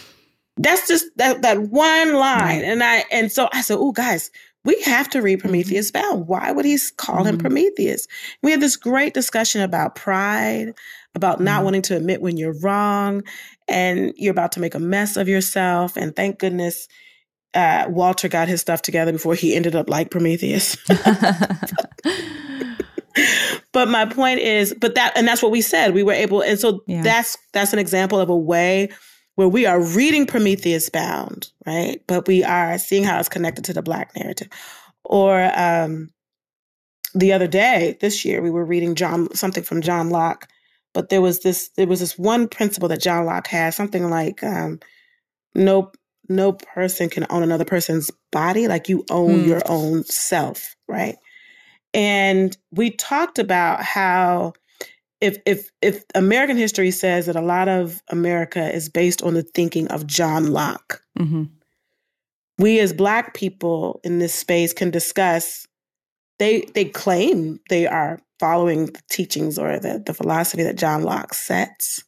[0.58, 2.62] That's just that that one line.
[2.62, 4.30] And I and so I said, Oh, guys,
[4.62, 5.48] we have to read mm-hmm.
[5.48, 6.28] Prometheus Bound.
[6.28, 7.28] Why would he call mm-hmm.
[7.28, 8.06] him Prometheus?
[8.42, 10.74] We had this great discussion about pride,
[11.14, 11.44] about mm-hmm.
[11.44, 13.22] not wanting to admit when you're wrong
[13.68, 15.96] and you're about to make a mess of yourself.
[15.96, 16.88] And thank goodness
[17.54, 20.76] uh, Walter got his stuff together before he ended up like Prometheus.
[23.72, 25.94] but my point is, but that, and that's what we said.
[25.94, 27.02] We were able, and so yeah.
[27.02, 28.90] that's that's an example of a way
[29.36, 32.02] where we are reading Prometheus Bound, right?
[32.06, 34.48] But we are seeing how it's connected to the Black narrative.
[35.04, 36.10] Or um,
[37.14, 40.48] the other day, this year, we were reading John something from John Locke
[40.92, 44.42] but there was this there was this one principle that John Locke had, something like
[44.42, 44.80] um,
[45.54, 45.92] no
[46.28, 49.46] no person can own another person's body, like you own mm.
[49.46, 51.16] your own self, right?
[51.92, 54.52] And we talked about how
[55.20, 59.42] if if if American history says that a lot of America is based on the
[59.42, 61.44] thinking of John Locke, mm-hmm.
[62.58, 65.66] we as Black people in this space can discuss.
[66.38, 71.34] They they claim they are following the teachings or the, the philosophy that John Locke
[71.34, 72.02] sets,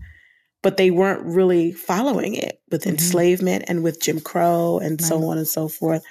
[0.62, 2.92] but they weren't really following it with mm-hmm.
[2.92, 5.00] enslavement and with Jim Crow and right.
[5.02, 6.02] so on and so forth.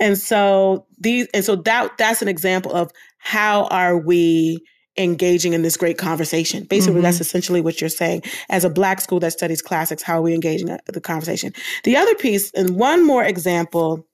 [0.00, 4.64] And so these and so that that's an example of how are we
[4.96, 6.64] engaging in this great conversation?
[6.64, 7.02] Basically, mm-hmm.
[7.02, 8.22] that's essentially what you're saying.
[8.48, 11.52] As a black school that studies classics, how are we engaging the conversation?
[11.84, 14.04] The other piece, and one more example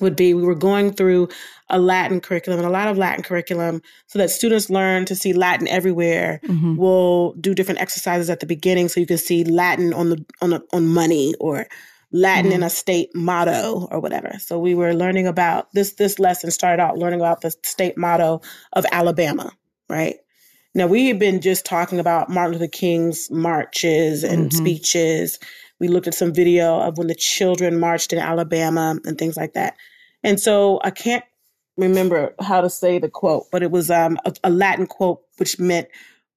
[0.00, 1.28] would be we were going through
[1.68, 5.32] a Latin curriculum and a lot of Latin curriculum so that students learn to see
[5.32, 6.40] Latin everywhere.
[6.44, 6.76] Mm-hmm.
[6.76, 10.52] We'll do different exercises at the beginning so you can see Latin on the on
[10.52, 11.66] a, on money or
[12.10, 12.56] Latin mm-hmm.
[12.56, 14.32] in a state motto or whatever.
[14.38, 18.40] So we were learning about this this lesson started out learning about the state motto
[18.72, 19.52] of Alabama,
[19.88, 20.16] right?
[20.74, 24.56] Now we had been just talking about Martin Luther King's marches and mm-hmm.
[24.56, 25.38] speeches.
[25.80, 29.52] We looked at some video of when the children marched in Alabama and things like
[29.52, 29.76] that.
[30.22, 31.24] And so I can't
[31.76, 35.58] remember how to say the quote, but it was um, a, a, Latin quote which
[35.58, 35.88] meant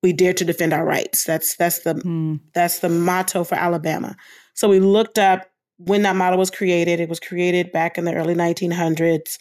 [0.04, 2.40] "We dare to defend our rights." That's that's the mm.
[2.54, 4.16] that's the motto for Alabama.
[4.54, 5.51] So we looked up
[5.86, 7.00] when that model was created.
[7.00, 9.38] It was created back in the early 1900s.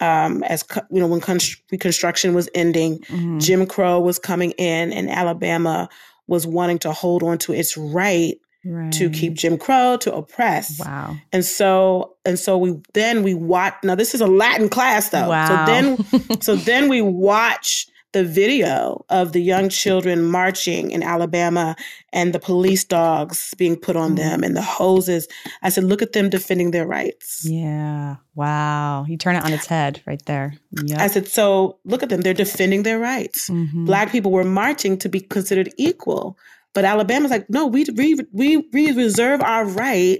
[0.00, 1.22] Um, as you know, when
[1.70, 3.38] Reconstruction was ending, mm-hmm.
[3.38, 5.88] Jim Crow was coming in, and Alabama
[6.26, 8.92] was wanting to hold on to its right right.
[8.92, 10.80] to keep Jim Crow, to oppress.
[10.80, 11.16] Wow.
[11.32, 15.28] And so and so we then we watch now this is a Latin class though.
[15.28, 15.66] Wow.
[15.66, 21.76] So then so then we watch the video of the young children marching in Alabama
[22.12, 24.16] and the police dogs being put on mm.
[24.16, 25.28] them and the hoses.
[25.62, 27.44] I said, look at them defending their rights.
[27.44, 28.16] Yeah.
[28.34, 29.04] Wow.
[29.06, 30.54] You turn it on its head right there.
[30.86, 30.98] Yep.
[30.98, 32.22] I said, so look at them.
[32.22, 33.50] They're defending their rights.
[33.50, 33.84] Mm-hmm.
[33.84, 36.38] Black people were marching to be considered equal.
[36.72, 40.18] But Alabama's like, no, we we we, we reserve our right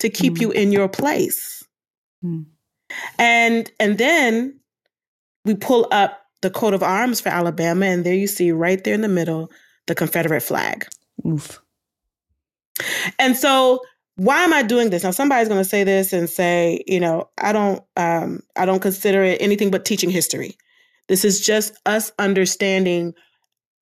[0.00, 0.40] to keep mm.
[0.42, 1.64] you in your place.
[2.24, 2.46] Mm.
[3.18, 4.60] And and then
[5.44, 8.94] we pull up the coat of arms for Alabama, and there you see right there
[8.94, 9.50] in the middle
[9.86, 10.86] the Confederate flag.
[11.26, 11.60] Oof.
[13.18, 13.80] And so
[14.16, 15.04] why am I doing this?
[15.04, 18.82] Now somebody's going to say this and say, you know, I don't um, I don't
[18.82, 20.56] consider it anything but teaching history.
[21.06, 23.14] This is just us understanding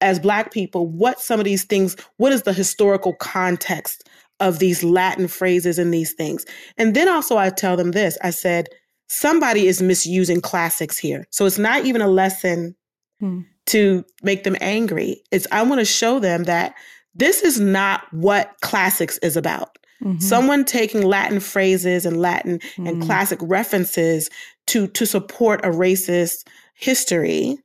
[0.03, 4.85] as Black people what some of these things, what is the historical context of these
[4.85, 6.45] Latin phrases and these things.
[6.77, 8.69] And then also, I tell them this I said,
[9.09, 11.27] somebody is misusing classics here.
[11.31, 12.75] So it's not even a lesson
[13.21, 13.41] hmm.
[13.67, 15.23] to make them angry.
[15.31, 16.75] It's, I want to show them that
[17.15, 19.79] this is not what classics is about.
[20.03, 20.19] Mm-hmm.
[20.19, 22.87] Someone taking Latin phrases and Latin mm-hmm.
[22.87, 24.29] and classic references
[24.67, 27.57] to to support a racist history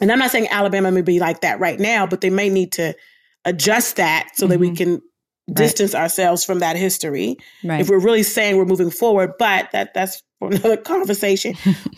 [0.00, 2.72] and I'm not saying Alabama may be like that right now, but they may need
[2.72, 2.94] to
[3.44, 4.50] adjust that so mm-hmm.
[4.52, 4.76] that we mm-hmm.
[4.76, 5.02] can
[5.52, 6.02] distance right.
[6.02, 7.36] ourselves from that history.
[7.64, 7.80] Right.
[7.80, 11.54] If we're really saying we're moving forward, but that that's for another conversation.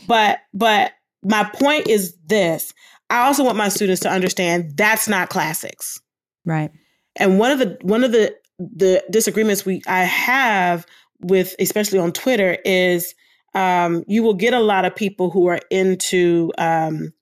[0.06, 2.72] but but my point is this.
[3.08, 6.00] I also want my students to understand that's not classics.
[6.44, 6.70] Right.
[7.16, 10.86] And one of the one of the the disagreements we I have
[11.20, 13.14] with especially on Twitter is
[13.54, 17.12] um, you will get a lot of people who are into um,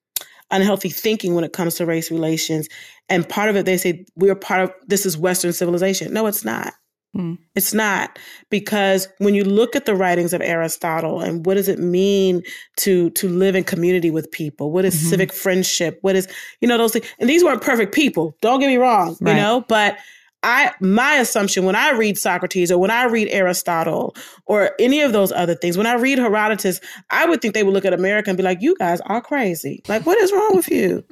[0.50, 2.68] unhealthy thinking when it comes to race relations.
[3.08, 6.12] And part of it, they say we're part of this is Western civilization.
[6.12, 6.74] No, it's not.
[7.16, 7.38] Mm.
[7.54, 8.18] It's not
[8.50, 12.42] because when you look at the writings of Aristotle and what does it mean
[12.76, 14.70] to to live in community with people?
[14.70, 15.08] What is mm-hmm.
[15.08, 15.98] civic friendship?
[16.02, 16.28] What is
[16.60, 17.06] you know those things?
[17.18, 18.36] And these weren't perfect people.
[18.42, 19.34] Don't get me wrong, right.
[19.34, 19.96] you know, but
[20.42, 24.14] I my assumption when I read Socrates or when I read Aristotle
[24.46, 27.74] or any of those other things, when I read Herodotus, I would think they would
[27.74, 29.82] look at America and be like, "You guys are crazy.
[29.88, 31.04] Like, what is wrong with you?"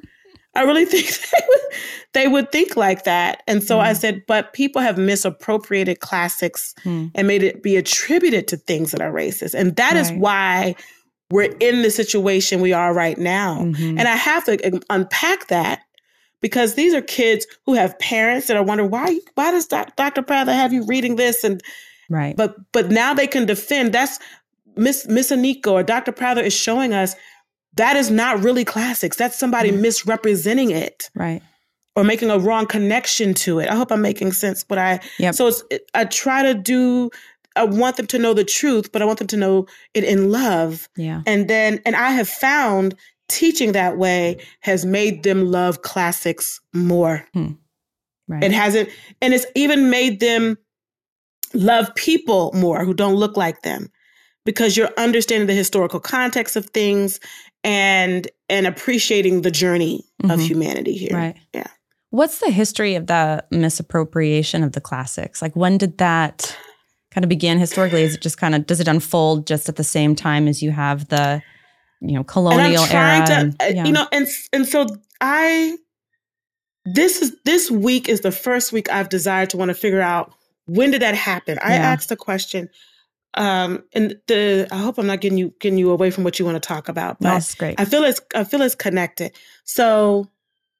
[0.57, 1.61] I really think they would,
[2.13, 3.43] they would think like that.
[3.47, 3.81] And so mm.
[3.81, 7.11] I said, but people have misappropriated classics mm.
[7.15, 9.53] and made it be attributed to things that are racist.
[9.53, 9.99] And that right.
[9.99, 10.75] is why
[11.29, 13.59] we're in the situation we are right now.
[13.59, 13.99] Mm-hmm.
[13.99, 15.81] And I have to unpack that
[16.41, 20.21] because these are kids who have parents that are wondering why why does Dr.
[20.21, 21.61] Prather have you reading this and
[22.09, 24.19] right but but now they can defend that's
[24.75, 26.11] Miss Miss Anika or Dr.
[26.11, 27.15] Prather is showing us
[27.77, 29.79] that is not really classics that's somebody mm.
[29.79, 31.41] misrepresenting it right
[31.95, 35.35] or making a wrong connection to it I hope I'm making sense but I yep.
[35.35, 35.63] so it's
[35.93, 37.09] I try to do
[37.57, 40.31] I want them to know the truth, but I want them to know it in
[40.31, 40.87] love.
[40.95, 41.23] Yeah.
[41.25, 42.95] And then, and I have found
[43.27, 47.25] teaching that way has made them love classics more.
[47.33, 47.53] Hmm.
[48.27, 48.43] Right.
[48.43, 48.89] It hasn't,
[49.21, 50.57] and it's even made them
[51.53, 53.89] love people more who don't look like them
[54.45, 57.19] because you're understanding the historical context of things
[57.63, 60.31] and and appreciating the journey mm-hmm.
[60.31, 61.13] of humanity here.
[61.13, 61.35] Right.
[61.53, 61.67] Yeah.
[62.09, 65.41] What's the history of the misappropriation of the classics?
[65.41, 66.57] Like when did that
[67.11, 68.03] kind of begin historically?
[68.03, 70.71] Is it just kind of does it unfold just at the same time as you
[70.71, 71.41] have the
[72.01, 73.85] you know colonial era to, and, uh, yeah.
[73.85, 74.85] you know and and so
[75.21, 75.75] i
[76.85, 80.33] this is this week is the first week i've desired to want to figure out
[80.65, 82.69] when did that happen i asked the question
[83.33, 86.45] um, and the I hope I'm not getting you getting you away from what you
[86.45, 87.19] want to talk about.
[87.19, 87.79] But That's great.
[87.79, 89.33] I feel it's I feel it's connected.
[89.63, 90.27] So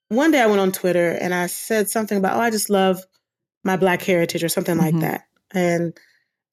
[0.09, 3.05] one day I went on Twitter and I said something about, oh, I just love
[3.63, 4.97] my black heritage or something mm-hmm.
[4.97, 5.25] like that.
[5.51, 5.97] And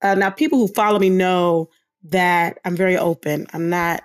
[0.03, 1.71] uh, now people who follow me know
[2.05, 3.47] that I'm very open.
[3.53, 4.03] I'm not.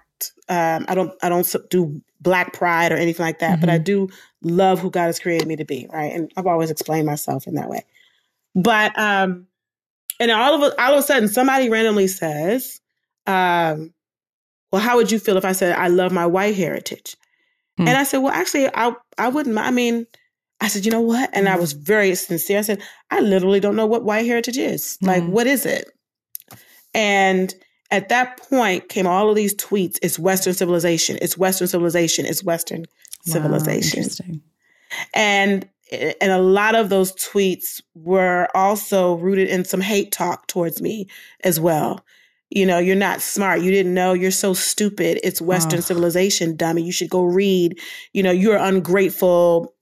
[0.47, 1.13] Um, I don't.
[1.21, 3.53] I don't do black pride or anything like that.
[3.53, 3.61] Mm-hmm.
[3.61, 3.83] But I mm-hmm.
[3.83, 4.09] do
[4.41, 5.87] love who God has created me to be.
[5.91, 7.85] Right, and I've always explained myself in that way.
[8.55, 9.47] But um,
[10.19, 12.79] and all of a, all of a sudden, somebody randomly says,
[13.27, 13.93] um,
[14.71, 17.15] "Well, how would you feel if I said I love my white heritage?"
[17.79, 17.87] Mm.
[17.87, 19.57] And I said, "Well, actually, I I wouldn't.
[19.57, 20.05] I mean."
[20.61, 21.29] I said, you know what?
[21.31, 21.79] And I was mm.
[21.79, 22.59] very sincere.
[22.59, 24.97] I said, I literally don't know what white heritage is.
[25.01, 25.29] Like, mm.
[25.29, 25.89] what is it?
[26.93, 27.55] And
[27.91, 32.43] at that point came all of these tweets it's Western civilization, it's Western civilization, it's
[32.43, 34.41] Western wow, civilization.
[35.13, 40.81] And and a lot of those tweets were also rooted in some hate talk towards
[40.81, 41.07] me
[41.43, 42.05] as well.
[42.49, 43.61] You know, you're not smart.
[43.61, 44.13] You didn't know.
[44.13, 45.19] You're so stupid.
[45.23, 45.81] It's Western oh.
[45.81, 46.81] civilization, dummy.
[46.81, 47.79] You should go read.
[48.13, 49.75] You know, you're ungrateful.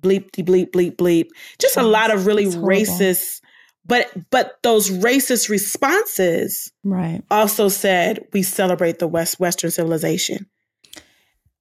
[0.00, 1.28] Bleep, bleep, bleep, bleep.
[1.60, 3.40] Just a lot of really racist
[3.86, 10.46] but but those racist responses right also said we celebrate the west western civilization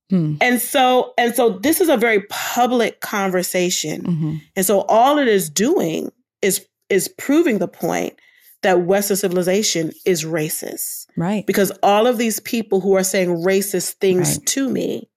[0.09, 0.35] hmm.
[0.41, 4.35] and so and so this is a very public conversation mm-hmm.
[4.55, 8.13] and so all it is doing is is proving the point
[8.61, 13.93] that western civilization is racist right because all of these people who are saying racist
[13.95, 14.45] things right.
[14.47, 15.09] to me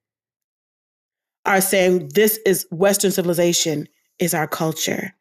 [1.45, 5.13] are saying this is western civilization is our culture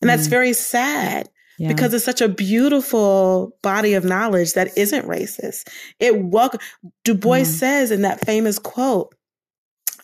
[0.00, 0.30] and that's mm.
[0.30, 1.68] very sad yeah.
[1.68, 5.68] because it's such a beautiful body of knowledge that isn't racist.
[5.98, 6.60] It welcome
[7.04, 7.46] Du Bois mm.
[7.46, 9.14] says in that famous quote,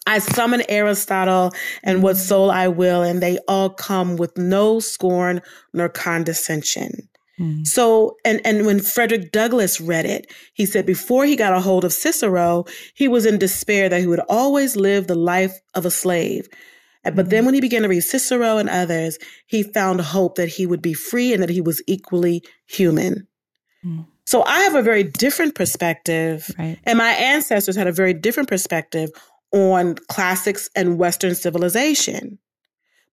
[0.06, 2.20] I summon Aristotle and what mm.
[2.20, 5.40] soul I will, and they all come with no scorn
[5.72, 7.08] nor condescension.
[7.40, 7.66] Mm.
[7.66, 11.84] So, and, and when Frederick Douglass read it, he said before he got a hold
[11.84, 12.64] of Cicero,
[12.94, 16.48] he was in despair that he would always live the life of a slave.
[17.02, 20.66] But then when he began to read Cicero and others, he found hope that he
[20.66, 23.28] would be free and that he was equally human.
[23.84, 24.06] Mm.
[24.24, 26.78] So I have a very different perspective, right.
[26.84, 29.10] and my ancestors had a very different perspective
[29.54, 32.38] on classics and Western civilization.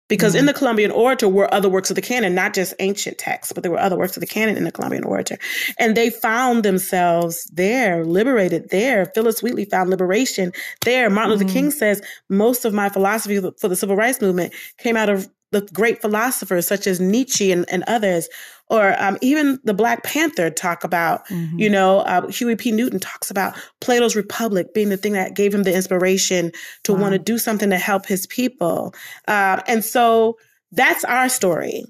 [0.09, 0.41] Because mm-hmm.
[0.41, 3.63] in the Columbian Orator were other works of the canon, not just ancient texts, but
[3.63, 5.39] there were other works of the canon in the Columbian Orator.
[5.79, 9.07] And they found themselves there, liberated there.
[9.07, 10.53] Phillis Wheatley found liberation
[10.85, 11.09] there.
[11.11, 11.43] Martin mm-hmm.
[11.43, 15.29] Luther King says, most of my philosophy for the civil rights movement came out of
[15.51, 18.29] the great philosophers such as Nietzsche and, and others
[18.71, 21.59] or um, even the Black Panther talk about, mm-hmm.
[21.59, 22.71] you know, uh, Huey P.
[22.71, 26.53] Newton talks about Plato's Republic being the thing that gave him the inspiration
[26.85, 27.01] to wow.
[27.01, 28.95] want to do something to help his people.
[29.27, 30.39] Uh, and so
[30.71, 31.85] that's our story.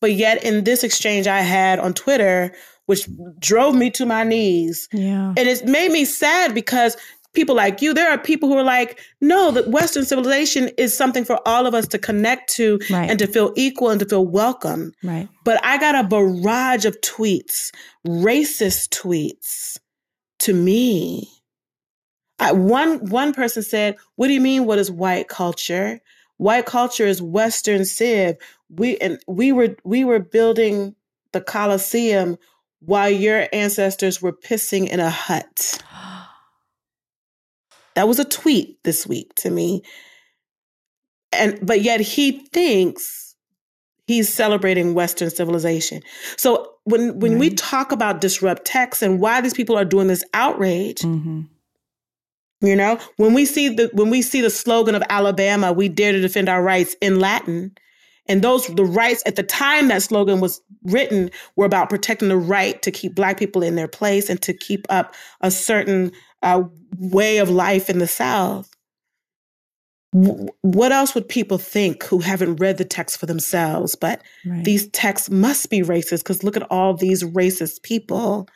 [0.00, 2.52] But yet, in this exchange I had on Twitter,
[2.86, 4.88] which drove me to my knees.
[4.92, 5.34] Yeah.
[5.36, 6.96] And it made me sad because
[7.32, 11.24] people like you, there are people who are like, no, that Western civilization is something
[11.24, 13.08] for all of us to connect to right.
[13.08, 14.92] and to feel equal and to feel welcome.
[15.02, 15.28] Right.
[15.44, 17.72] But I got a barrage of tweets,
[18.06, 19.78] racist tweets
[20.40, 21.28] to me.
[22.38, 24.66] I, one one person said, "What do you mean?
[24.66, 26.00] What is white culture?
[26.38, 28.36] White culture is Western civ.
[28.68, 30.96] We and we were we were building
[31.32, 32.36] the Colosseum
[32.80, 35.82] while your ancestors were pissing in a hut."
[37.94, 39.82] That was a tweet this week to me.
[41.32, 43.34] And but yet he thinks
[44.06, 46.02] he's celebrating Western civilization.
[46.36, 47.40] So when when right.
[47.40, 51.42] we talk about disrupt text and why these people are doing this outrage, mm-hmm.
[52.60, 56.12] you know, when we see the when we see the slogan of Alabama, we dare
[56.12, 57.72] to defend our rights in Latin,
[58.26, 62.36] and those the rights at the time that slogan was written were about protecting the
[62.36, 66.64] right to keep black people in their place and to keep up a certain uh,
[66.98, 68.70] way of life in the South,
[70.12, 73.94] what else would people think who haven't read the text for themselves?
[73.94, 74.62] But right.
[74.62, 78.48] these texts must be racist because look at all these racist people.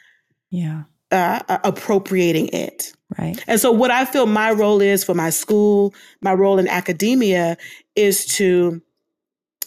[0.51, 0.85] Yeah.
[1.11, 2.93] Uh, appropriating it.
[3.19, 3.43] Right.
[3.47, 7.57] And so, what I feel my role is for my school, my role in academia
[7.95, 8.83] is to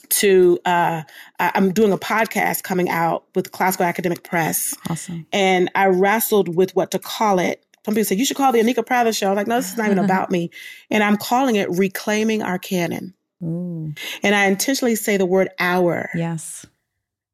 [0.09, 1.03] to uh,
[1.39, 4.73] I'm doing a podcast coming out with Classical Academic Press.
[4.89, 5.25] Awesome.
[5.31, 8.59] And I wrestled with what to call it some people say, you should call the
[8.59, 9.29] Anika Prather show.
[9.31, 10.51] I'm like, no, this is not even about me.
[10.91, 13.15] And I'm calling it Reclaiming Our Canon.
[13.43, 13.93] Ooh.
[14.21, 16.09] And I intentionally say the word our.
[16.13, 16.65] Yes.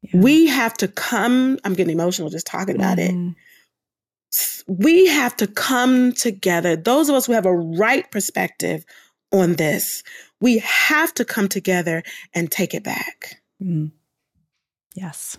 [0.02, 0.20] Yeah.
[0.20, 3.30] We have to come, I'm getting emotional just talking about mm-hmm.
[3.30, 4.64] it.
[4.66, 6.74] We have to come together.
[6.74, 8.84] Those of us who have a right perspective
[9.32, 10.02] on this,
[10.40, 12.02] we have to come together
[12.34, 13.42] and take it back.
[13.62, 13.92] Mm.
[14.94, 15.38] Yes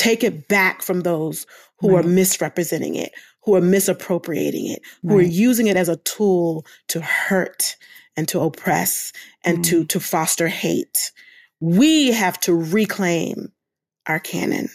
[0.00, 1.46] take it back from those
[1.78, 2.04] who right.
[2.04, 5.26] are misrepresenting it, who are misappropriating it, who right.
[5.26, 7.76] are using it as a tool to hurt
[8.16, 9.12] and to oppress
[9.44, 9.64] and mm.
[9.64, 11.12] to to foster hate.
[11.60, 13.52] We have to reclaim
[14.06, 14.68] our canon.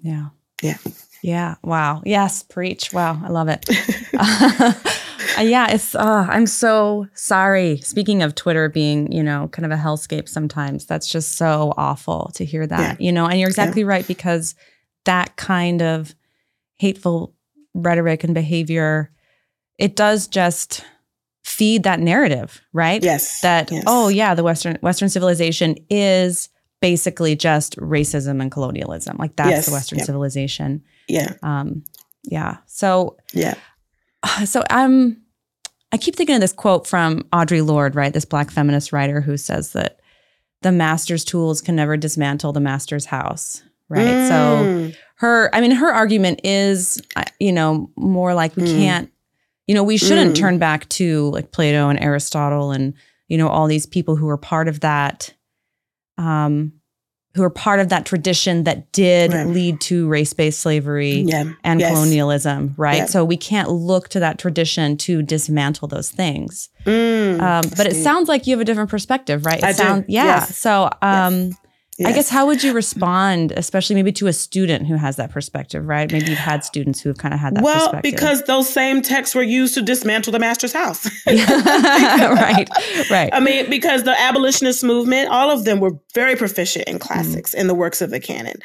[0.00, 0.28] Yeah.
[0.62, 0.78] Yeah.
[1.22, 1.54] Yeah.
[1.62, 2.02] Wow.
[2.04, 2.42] Yes.
[2.42, 2.92] Preach.
[2.92, 3.20] Wow.
[3.24, 3.64] I love it.
[5.38, 5.72] uh, yeah.
[5.72, 7.78] It's, uh, I'm so sorry.
[7.78, 12.30] Speaking of Twitter being, you know, kind of a hellscape sometimes, that's just so awful
[12.34, 13.06] to hear that, yeah.
[13.06, 13.88] you know, and you're exactly yeah.
[13.88, 14.54] right because
[15.04, 16.14] that kind of
[16.78, 17.34] hateful
[17.76, 19.10] rhetoric and behavior,
[19.78, 20.84] it does just
[21.44, 23.02] feed that narrative, right?
[23.02, 23.40] Yes.
[23.40, 23.84] That, yes.
[23.86, 26.48] oh, yeah, the Western, Western civilization is
[26.80, 29.16] basically just racism and colonialism.
[29.18, 29.66] Like that's yes.
[29.66, 30.06] the Western yep.
[30.06, 30.82] civilization.
[31.08, 31.34] Yeah.
[31.42, 31.84] Um,
[32.24, 32.58] yeah.
[32.66, 33.54] So yeah.
[34.44, 35.22] So I'm
[35.92, 38.12] I keep thinking of this quote from Audre Lorde, right?
[38.12, 40.00] This black feminist writer who says that
[40.62, 44.06] the master's tools can never dismantle the master's house, right?
[44.06, 44.28] Mm.
[44.92, 48.78] So her I mean her argument is uh, you know more like we mm.
[48.78, 49.12] can't
[49.66, 50.38] you know we shouldn't mm.
[50.38, 52.94] turn back to like Plato and Aristotle and
[53.28, 55.34] you know all these people who are part of that
[56.18, 56.72] um
[57.36, 59.46] who are part of that tradition that did right.
[59.46, 61.52] lead to race-based slavery yeah.
[61.62, 61.92] and yes.
[61.92, 62.96] colonialism, right?
[62.96, 63.04] Yeah.
[63.04, 66.70] So we can't look to that tradition to dismantle those things.
[66.86, 69.58] Mm, um, but it sounds like you have a different perspective, right?
[69.58, 70.04] It I do.
[70.08, 70.24] Yeah.
[70.24, 70.56] Yes.
[70.56, 71.56] So um, yes.
[71.98, 72.08] Yes.
[72.10, 75.86] I guess how would you respond, especially maybe to a student who has that perspective,
[75.86, 76.10] right?
[76.12, 79.34] Maybe you've had students who have kind of had that well, because those same texts
[79.34, 81.06] were used to dismantle the master's house.
[81.26, 82.68] right,
[83.10, 83.30] right.
[83.32, 87.60] I mean, because the abolitionist movement, all of them were very proficient in classics mm.
[87.60, 88.56] in the works of the canon.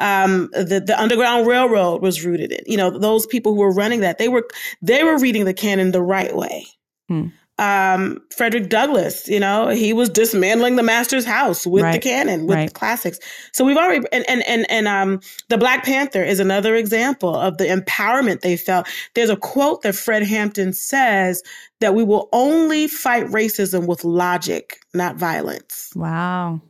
[0.00, 4.00] Um, the the Underground Railroad was rooted in, you know, those people who were running
[4.00, 4.48] that, they were
[4.82, 6.66] they were reading the canon the right way.
[7.08, 11.92] Mm um, Frederick Douglass, you know, he was dismantling the master's house with right.
[11.92, 12.68] the canon, with right.
[12.68, 13.18] the classics.
[13.52, 17.58] So we've already, and, and, and, and, um, the Black Panther is another example of
[17.58, 18.88] the empowerment they felt.
[19.14, 21.42] There's a quote that Fred Hampton says
[21.80, 25.92] that we will only fight racism with logic, not violence.
[25.94, 26.62] Wow.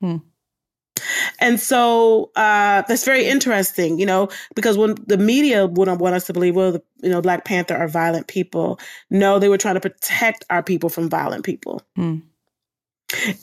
[0.00, 0.16] Hmm.
[1.40, 6.26] And so uh, that's very interesting, you know, because when the media wouldn't want us
[6.26, 8.78] to believe, well, the, you know, Black Panther are violent people.
[9.10, 11.82] No, they were trying to protect our people from violent people.
[11.96, 12.18] Hmm.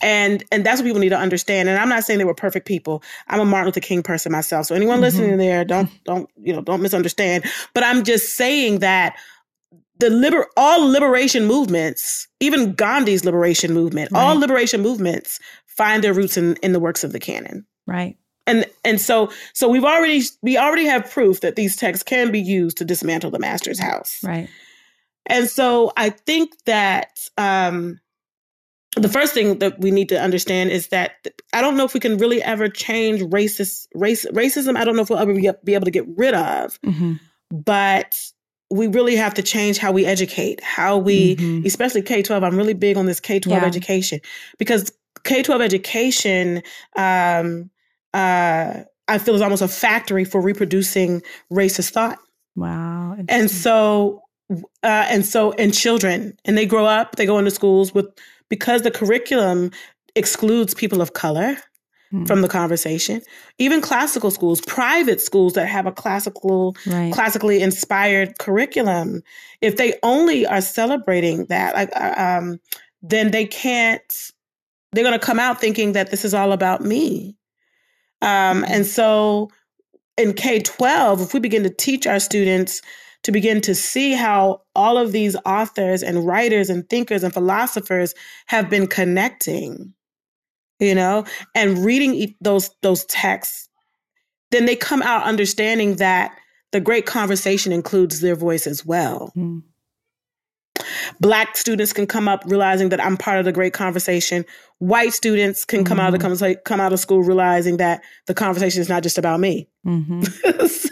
[0.02, 1.70] And and that's what people need to understand.
[1.70, 3.04] And I'm not saying they were perfect people.
[3.28, 4.66] I'm a Martin Luther King person myself.
[4.66, 5.04] So anyone mm-hmm.
[5.04, 7.46] listening there, don't don't you know don't misunderstand.
[7.76, 9.16] But I'm just saying that
[10.00, 14.22] the liber all liberation movements, even Gandhi's liberation movement, right.
[14.22, 15.40] all liberation movements
[15.80, 17.66] find their roots in, in the works of the canon.
[17.88, 18.18] Right.
[18.46, 22.42] And and so so we've already we already have proof that these texts can be
[22.42, 24.20] used to dismantle the master's house.
[24.22, 24.50] Right.
[25.26, 28.00] And so I think that um,
[28.98, 31.12] the first thing that we need to understand is that
[31.54, 34.76] I don't know if we can really ever change racist race racism.
[34.76, 37.14] I don't know if we'll ever be, able to get rid of, mm-hmm.
[37.52, 38.20] but
[38.72, 41.66] we really have to change how we educate, how we, mm-hmm.
[41.66, 42.44] especially K twelve.
[42.44, 43.68] I'm really big on this K twelve yeah.
[43.68, 44.20] education
[44.58, 44.92] because
[45.24, 46.64] K 12 education,
[46.96, 47.70] um,
[48.14, 52.20] uh, I feel is almost a factory for reproducing racist thought.
[52.56, 53.18] Wow.
[53.28, 57.94] And so, uh, and so, and children, and they grow up, they go into schools
[57.94, 58.06] with,
[58.50, 59.72] because the curriculum
[60.16, 61.58] excludes people of color
[62.12, 62.26] hmm.
[62.26, 63.22] from the conversation.
[63.58, 67.14] Even classical schools, private schools that have a classical, right.
[67.14, 69.22] classically inspired curriculum,
[69.62, 72.60] if they only are celebrating that, like, uh, um,
[73.02, 74.32] then they can't
[74.92, 77.36] they're going to come out thinking that this is all about me.
[78.22, 79.50] Um, and so
[80.18, 82.82] in K 12, if we begin to teach our students
[83.24, 88.14] to begin to see how all of these authors and writers and thinkers and philosophers
[88.48, 89.94] have been connecting,
[90.80, 93.68] you know, and reading those, those texts,
[94.52, 96.32] then they come out understanding that
[96.72, 99.32] the great conversation includes their voice as well.
[99.36, 99.64] Mm.
[101.20, 104.46] Black students can come up realizing that I'm part of the great conversation.
[104.80, 106.06] White students can come mm-hmm.
[106.06, 106.62] out of the mm-hmm.
[106.66, 110.22] come out of school realizing that the conversation is not just about me mm-hmm.
[110.68, 110.90] so,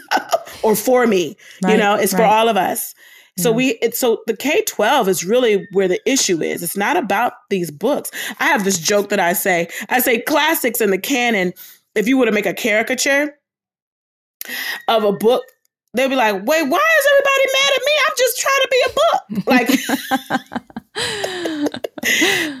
[0.62, 1.36] or for me.
[1.62, 2.20] Right, you know, it's right.
[2.20, 2.94] for all of us.
[3.38, 6.60] So we it, so the K twelve is really where the issue is.
[6.62, 8.10] It's not about these books.
[8.40, 9.68] I have this joke that I say.
[9.88, 11.52] I say classics in the canon.
[11.94, 13.38] If you were to make a caricature
[14.88, 15.44] of a book
[15.98, 17.92] they'll be like, wait, why is everybody mad at me?
[18.06, 19.22] I'm just trying to be a book.
[19.46, 19.68] Like,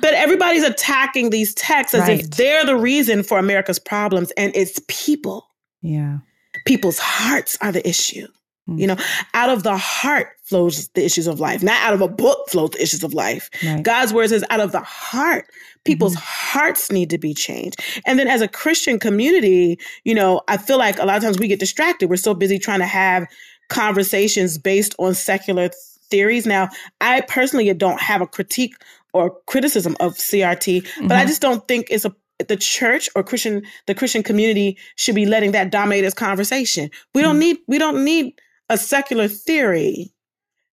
[0.02, 2.20] but everybody's attacking these texts as right.
[2.20, 5.46] if they're the reason for America's problems, and it's people.
[5.82, 6.18] Yeah.
[6.66, 8.26] People's hearts are the issue.
[8.68, 8.80] Mm.
[8.80, 8.96] You know,
[9.34, 12.70] out of the heart flows the issues of life, not out of a book flows
[12.70, 13.50] the issues of life.
[13.64, 13.82] Right.
[13.82, 15.46] God's word says out of the heart,
[15.84, 17.80] people's hearts need to be changed.
[18.06, 21.38] And then as a Christian community, you know, I feel like a lot of times
[21.38, 22.08] we get distracted.
[22.10, 23.26] We're so busy trying to have
[23.68, 25.70] conversations based on secular
[26.10, 26.46] theories.
[26.46, 26.68] Now,
[27.00, 28.74] I personally don't have a critique
[29.12, 31.28] or criticism of CRT, but I Mhm.
[31.28, 32.14] just don't think it's a
[32.46, 36.88] the church or Christian the Christian community should be letting that dominate its conversation.
[37.12, 37.40] We don't Mm.
[37.40, 40.12] need we don't need a secular theory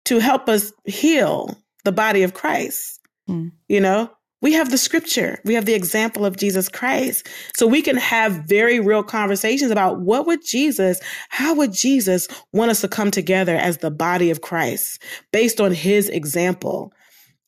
[0.05, 2.99] to help us heal the body of Christ.
[3.29, 3.51] Mm.
[3.69, 4.11] You know,
[4.43, 7.27] we have the scripture, we have the example of Jesus Christ.
[7.55, 12.69] So we can have very real conversations about what would Jesus, how would Jesus want
[12.69, 16.91] us to come together as the body of Christ based on his example.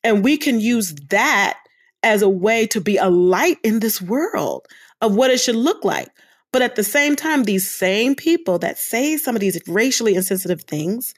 [0.05, 1.59] And we can use that
[2.01, 4.65] as a way to be a light in this world
[5.01, 6.07] of what it should look like.
[6.53, 10.61] But at the same time, these same people that say some of these racially insensitive
[10.61, 11.13] things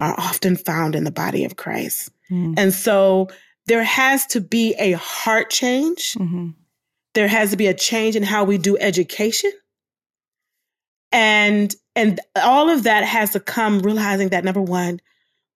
[0.00, 2.10] are often found in the body of Christ.
[2.32, 2.54] Mm.
[2.56, 3.28] And so
[3.66, 6.14] there has to be a heart change.
[6.14, 6.54] Mhm.
[7.14, 9.52] There has to be a change in how we do education.
[11.12, 15.00] And and all of that has to come realizing that number 1,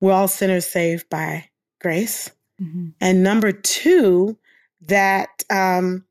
[0.01, 1.49] we're all sinners saved by
[1.81, 2.31] grace.
[2.61, 2.95] Mhm.
[3.01, 4.37] And number 2,
[4.83, 6.05] that um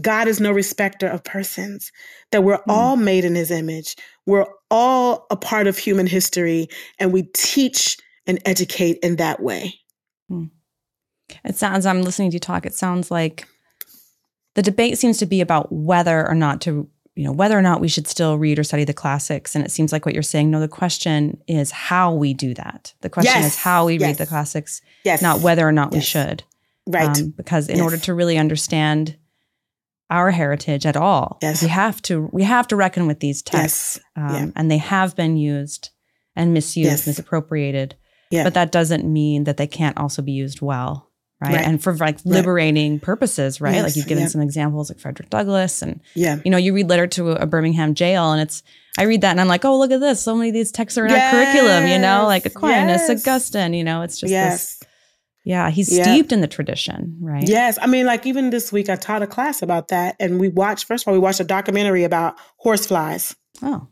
[0.00, 1.90] God is no respecter of persons,
[2.30, 2.62] that we're Mm.
[2.68, 3.96] all made in his image.
[4.26, 6.68] We're all a part of human history,
[6.98, 9.74] and we teach and educate in that way.
[11.44, 13.46] It sounds, I'm listening to you talk, it sounds like
[14.54, 17.80] the debate seems to be about whether or not to, you know, whether or not
[17.80, 19.54] we should still read or study the classics.
[19.54, 22.94] And it seems like what you're saying, no, the question is how we do that.
[23.00, 23.54] The question Yes.
[23.54, 25.22] is how we read the classics, Yes.
[25.22, 26.42] not whether or not we should.
[26.86, 27.08] Right.
[27.18, 27.84] Um, because in Yes.
[27.84, 29.16] order to really understand
[30.08, 31.62] our heritage at all, Yes.
[31.62, 34.30] we have to we have to reckon with these texts, yes.
[34.30, 34.50] um, Yeah.
[34.54, 35.90] and they have been used
[36.36, 37.06] and misused, Yes.
[37.08, 37.96] misappropriated.
[38.30, 38.44] Yeah.
[38.44, 41.08] But that doesn't mean that they can't also be used well,
[41.40, 41.54] right?
[41.56, 41.66] Right.
[41.66, 43.82] And for like liberating purposes, right?
[43.82, 44.28] Like you've given Yeah.
[44.28, 46.38] some examples, like Frederick Douglass, and Yeah.
[46.44, 48.62] you know, you read letter to a Birmingham jail, and it's
[48.98, 50.22] I read that and I'm like, oh, look at this!
[50.22, 53.10] So many of these texts are in our curriculum, you know, like Aquinas, Yes.
[53.26, 54.32] Augustine, you know, it's just this.
[54.32, 54.82] yes.
[55.44, 56.02] Yeah, he's Yeah.
[56.02, 57.46] steeped in the tradition, right?
[57.46, 57.78] Yes.
[57.80, 60.86] I mean, like even this week, I taught a class about that, and we watched.
[60.86, 63.86] First of all, we watched a documentary about horseflies, Oh,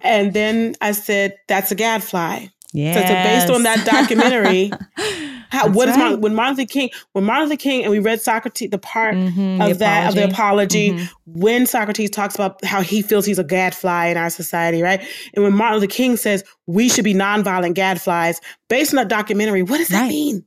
[0.00, 2.94] and then I said, "That's a gadfly." yeah.
[2.94, 4.72] So, so based on that documentary,
[5.50, 6.02] how That's what is right.
[6.02, 9.14] Martin, when Martin Luther King when Martin Luther King and we read Socrates the part
[9.16, 11.08] Mhm, of that of the apology Mhm.
[11.26, 15.00] when Socrates talks about how he feels he's a gadfly in our society, right?
[15.34, 19.62] And when Martin Luther King says we should be nonviolent gadflies, based on that documentary,
[19.62, 20.44] what does that mean?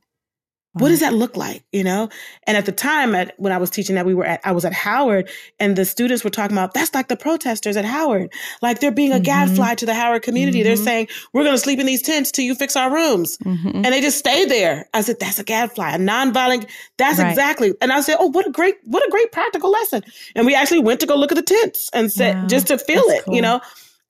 [0.73, 1.63] What does that look like?
[1.71, 2.09] You know?
[2.47, 4.65] And at the time at when I was teaching that we were at I was
[4.65, 8.31] at Howard and the students were talking about that's like the protesters at Howard.
[8.61, 9.23] Like they're being a Mhm.
[9.23, 10.63] gadfly to the Howard community.
[10.63, 10.83] They're Mhm.
[10.83, 13.37] saying, We're gonna sleep in these tents till you fix our rooms.
[13.45, 13.75] Mhm.
[13.75, 14.87] And they just stay there.
[14.93, 16.65] I said, that's a gadfly, a nonviolent.
[16.97, 17.29] That's Right.
[17.29, 17.73] exactly.
[17.81, 20.03] And I said, oh, what a great, what a great practical lesson.
[20.35, 23.03] And we actually went to go look at the tents and said, just to feel
[23.09, 23.35] it, cool.
[23.35, 23.61] you know.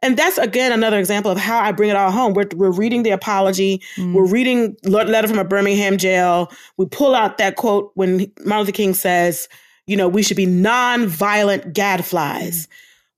[0.03, 2.33] And that's again another example of how I bring it all home.
[2.33, 3.81] We're, we're reading the apology.
[3.95, 4.13] Mm.
[4.13, 6.51] We're reading le- letter from a Birmingham jail.
[6.77, 9.47] We pull out that quote when Martin Luther King says,
[9.87, 12.67] you know, we should be non-violent gadflies.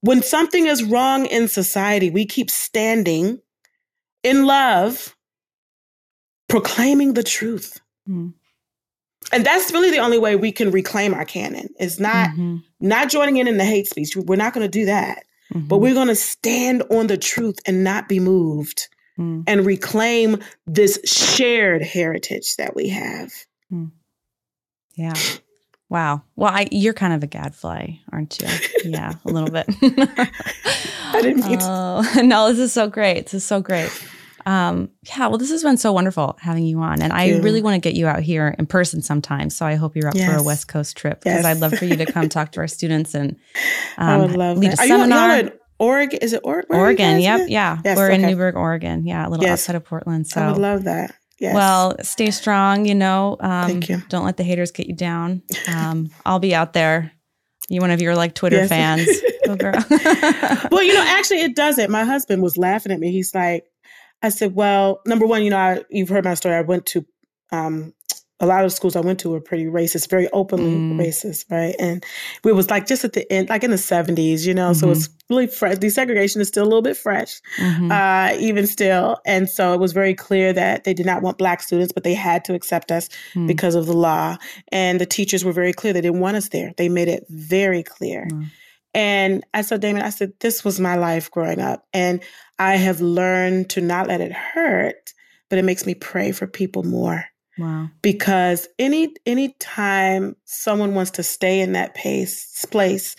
[0.02, 3.40] When something is wrong in society, we keep standing
[4.24, 5.16] in love,
[6.50, 7.82] proclaiming the truth.
[8.08, 8.34] Mm.
[9.32, 11.70] And that's really the only way we can reclaim our canon.
[11.80, 12.64] Is not Mhm.
[12.80, 14.16] not joining in in the hate speech.
[14.16, 15.24] We're not going to do that.
[15.54, 15.80] But Mhm.
[15.82, 18.88] we're going to stand on the truth and not be moved
[19.18, 19.44] Mm.
[19.48, 23.32] and reclaim this shared heritage that we have.
[24.96, 25.14] Yeah.
[25.90, 26.24] Wow.
[26.36, 28.48] Well, I, you're kind of a gadfly, aren't you?
[28.84, 29.68] Yeah, a little bit.
[29.82, 33.26] I didn't mean to- Oh, no, this is so great.
[33.28, 33.90] This is so great.
[34.46, 37.02] Um, yeah, well, this has been so wonderful having you on.
[37.02, 37.42] And I you.
[37.42, 39.50] really want to get you out here in person sometime.
[39.50, 41.46] So I hope you're up for a West Coast trip because Yes.
[41.46, 43.36] I'd love for you to come talk to our students and
[43.98, 44.80] um, I would love lead that.
[44.80, 45.38] a Are you, seminar.
[45.40, 46.20] in Oregon?
[46.22, 46.76] Is it Oregon?
[46.76, 47.20] You Oregon.
[47.22, 47.40] Yep.
[47.42, 47.50] at?
[47.50, 47.78] Yeah.
[47.84, 48.32] Yes, We're in okay.
[48.34, 49.06] Newberg, Oregon.
[49.06, 49.28] Yeah.
[49.28, 49.54] A little Yes.
[49.64, 50.28] outside of Portland.
[50.28, 51.16] So I would love that.
[51.40, 51.54] Yes.
[51.56, 53.36] Well, stay strong, you know.
[53.42, 54.02] Um, Thank you.
[54.10, 55.42] Don't let the haters get you down.
[55.68, 57.12] Um, I'll be out there.
[57.68, 58.70] You one of your like Twitter Yes.
[58.70, 59.08] fans.
[60.72, 61.90] Well, you know, actually, it doesn't.
[61.92, 63.12] My husband was laughing at me.
[63.12, 63.66] He's like,
[64.22, 66.56] I said, well, number one, you know, I, you've heard my story.
[66.56, 67.06] I went to
[67.52, 67.94] um,
[68.40, 70.98] a lot of schools I went to were pretty racist, very openly Mm.
[71.00, 71.76] racist, right?
[71.80, 72.04] And
[72.44, 74.74] we was like just at the end, like in the seventies, you know.
[74.74, 74.92] So Mm-hmm.
[74.94, 75.78] it's really fresh.
[75.78, 77.92] Desegregation is still a little bit fresh, Mhm.
[77.92, 79.20] uh, even still.
[79.26, 82.14] And so it was very clear that they did not want black students, but they
[82.14, 83.48] had to accept us Mm.
[83.48, 84.38] because of the law.
[84.72, 86.74] And the teachers were very clear; they didn't want us there.
[86.78, 88.28] They made it very clear.
[88.32, 88.42] Wow.
[88.96, 91.86] And I said, Damon, I said, this was my life growing up.
[91.94, 92.24] And
[92.58, 95.14] I have learned to not let it hurt,
[95.50, 97.26] but it makes me pray for people more.
[97.58, 97.90] Wow.
[98.02, 103.16] Because any any time someone wants to stay in that pace place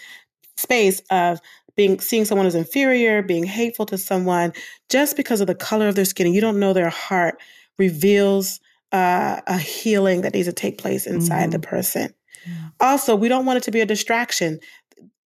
[0.56, 1.40] space of
[1.74, 4.52] being seeing someone as inferior, being hateful to someone
[4.88, 7.38] just because of the color of their skin, and you don't know their heart,
[7.78, 8.60] reveals
[8.92, 11.50] uh, a healing that needs to take place inside mm-hmm.
[11.50, 12.14] the person.
[12.46, 12.68] Yeah.
[12.80, 14.60] Also, we don't want it to be a distraction.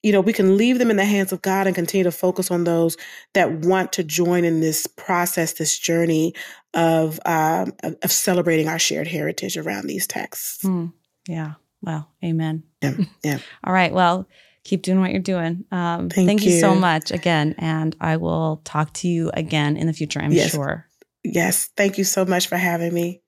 [0.02, 2.50] You know, we can leave them in the hands of God and continue to focus
[2.50, 2.96] on those
[3.34, 6.34] that want to join in this process, this journey
[6.72, 10.64] of um, of, celebrating our shared heritage around these texts.
[10.64, 10.92] Mm.
[11.28, 11.54] Yeah.
[11.82, 12.62] Well, amen.
[12.82, 12.94] Yeah.
[13.22, 13.38] Yeah.
[13.64, 13.92] All right.
[13.92, 14.26] Well,
[14.64, 15.64] keep doing what you're doing.
[15.70, 16.52] Um, thank, thank you.
[16.52, 16.60] you.
[16.60, 17.54] so much again.
[17.58, 20.52] And I will talk to you again in the future, I'm yes.
[20.52, 20.86] sure.
[21.24, 21.70] Yes.
[21.76, 23.22] Thank you so much for having me.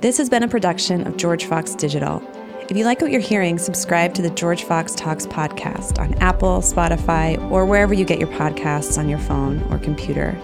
[0.00, 2.22] This has been a production of George Fox Digital.
[2.68, 6.58] If you like what you're hearing, subscribe to the George Fox Talks podcast on Apple,
[6.58, 10.36] Spotify, or wherever you get your podcasts on your phone or computer.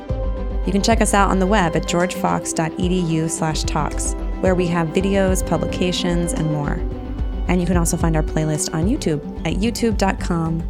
[0.64, 6.32] You can check us out on the web at georgefox.edu/talks, where we have videos, publications,
[6.32, 6.74] and more.
[7.48, 10.60] And you can also find our playlist on YouTube at youtube.com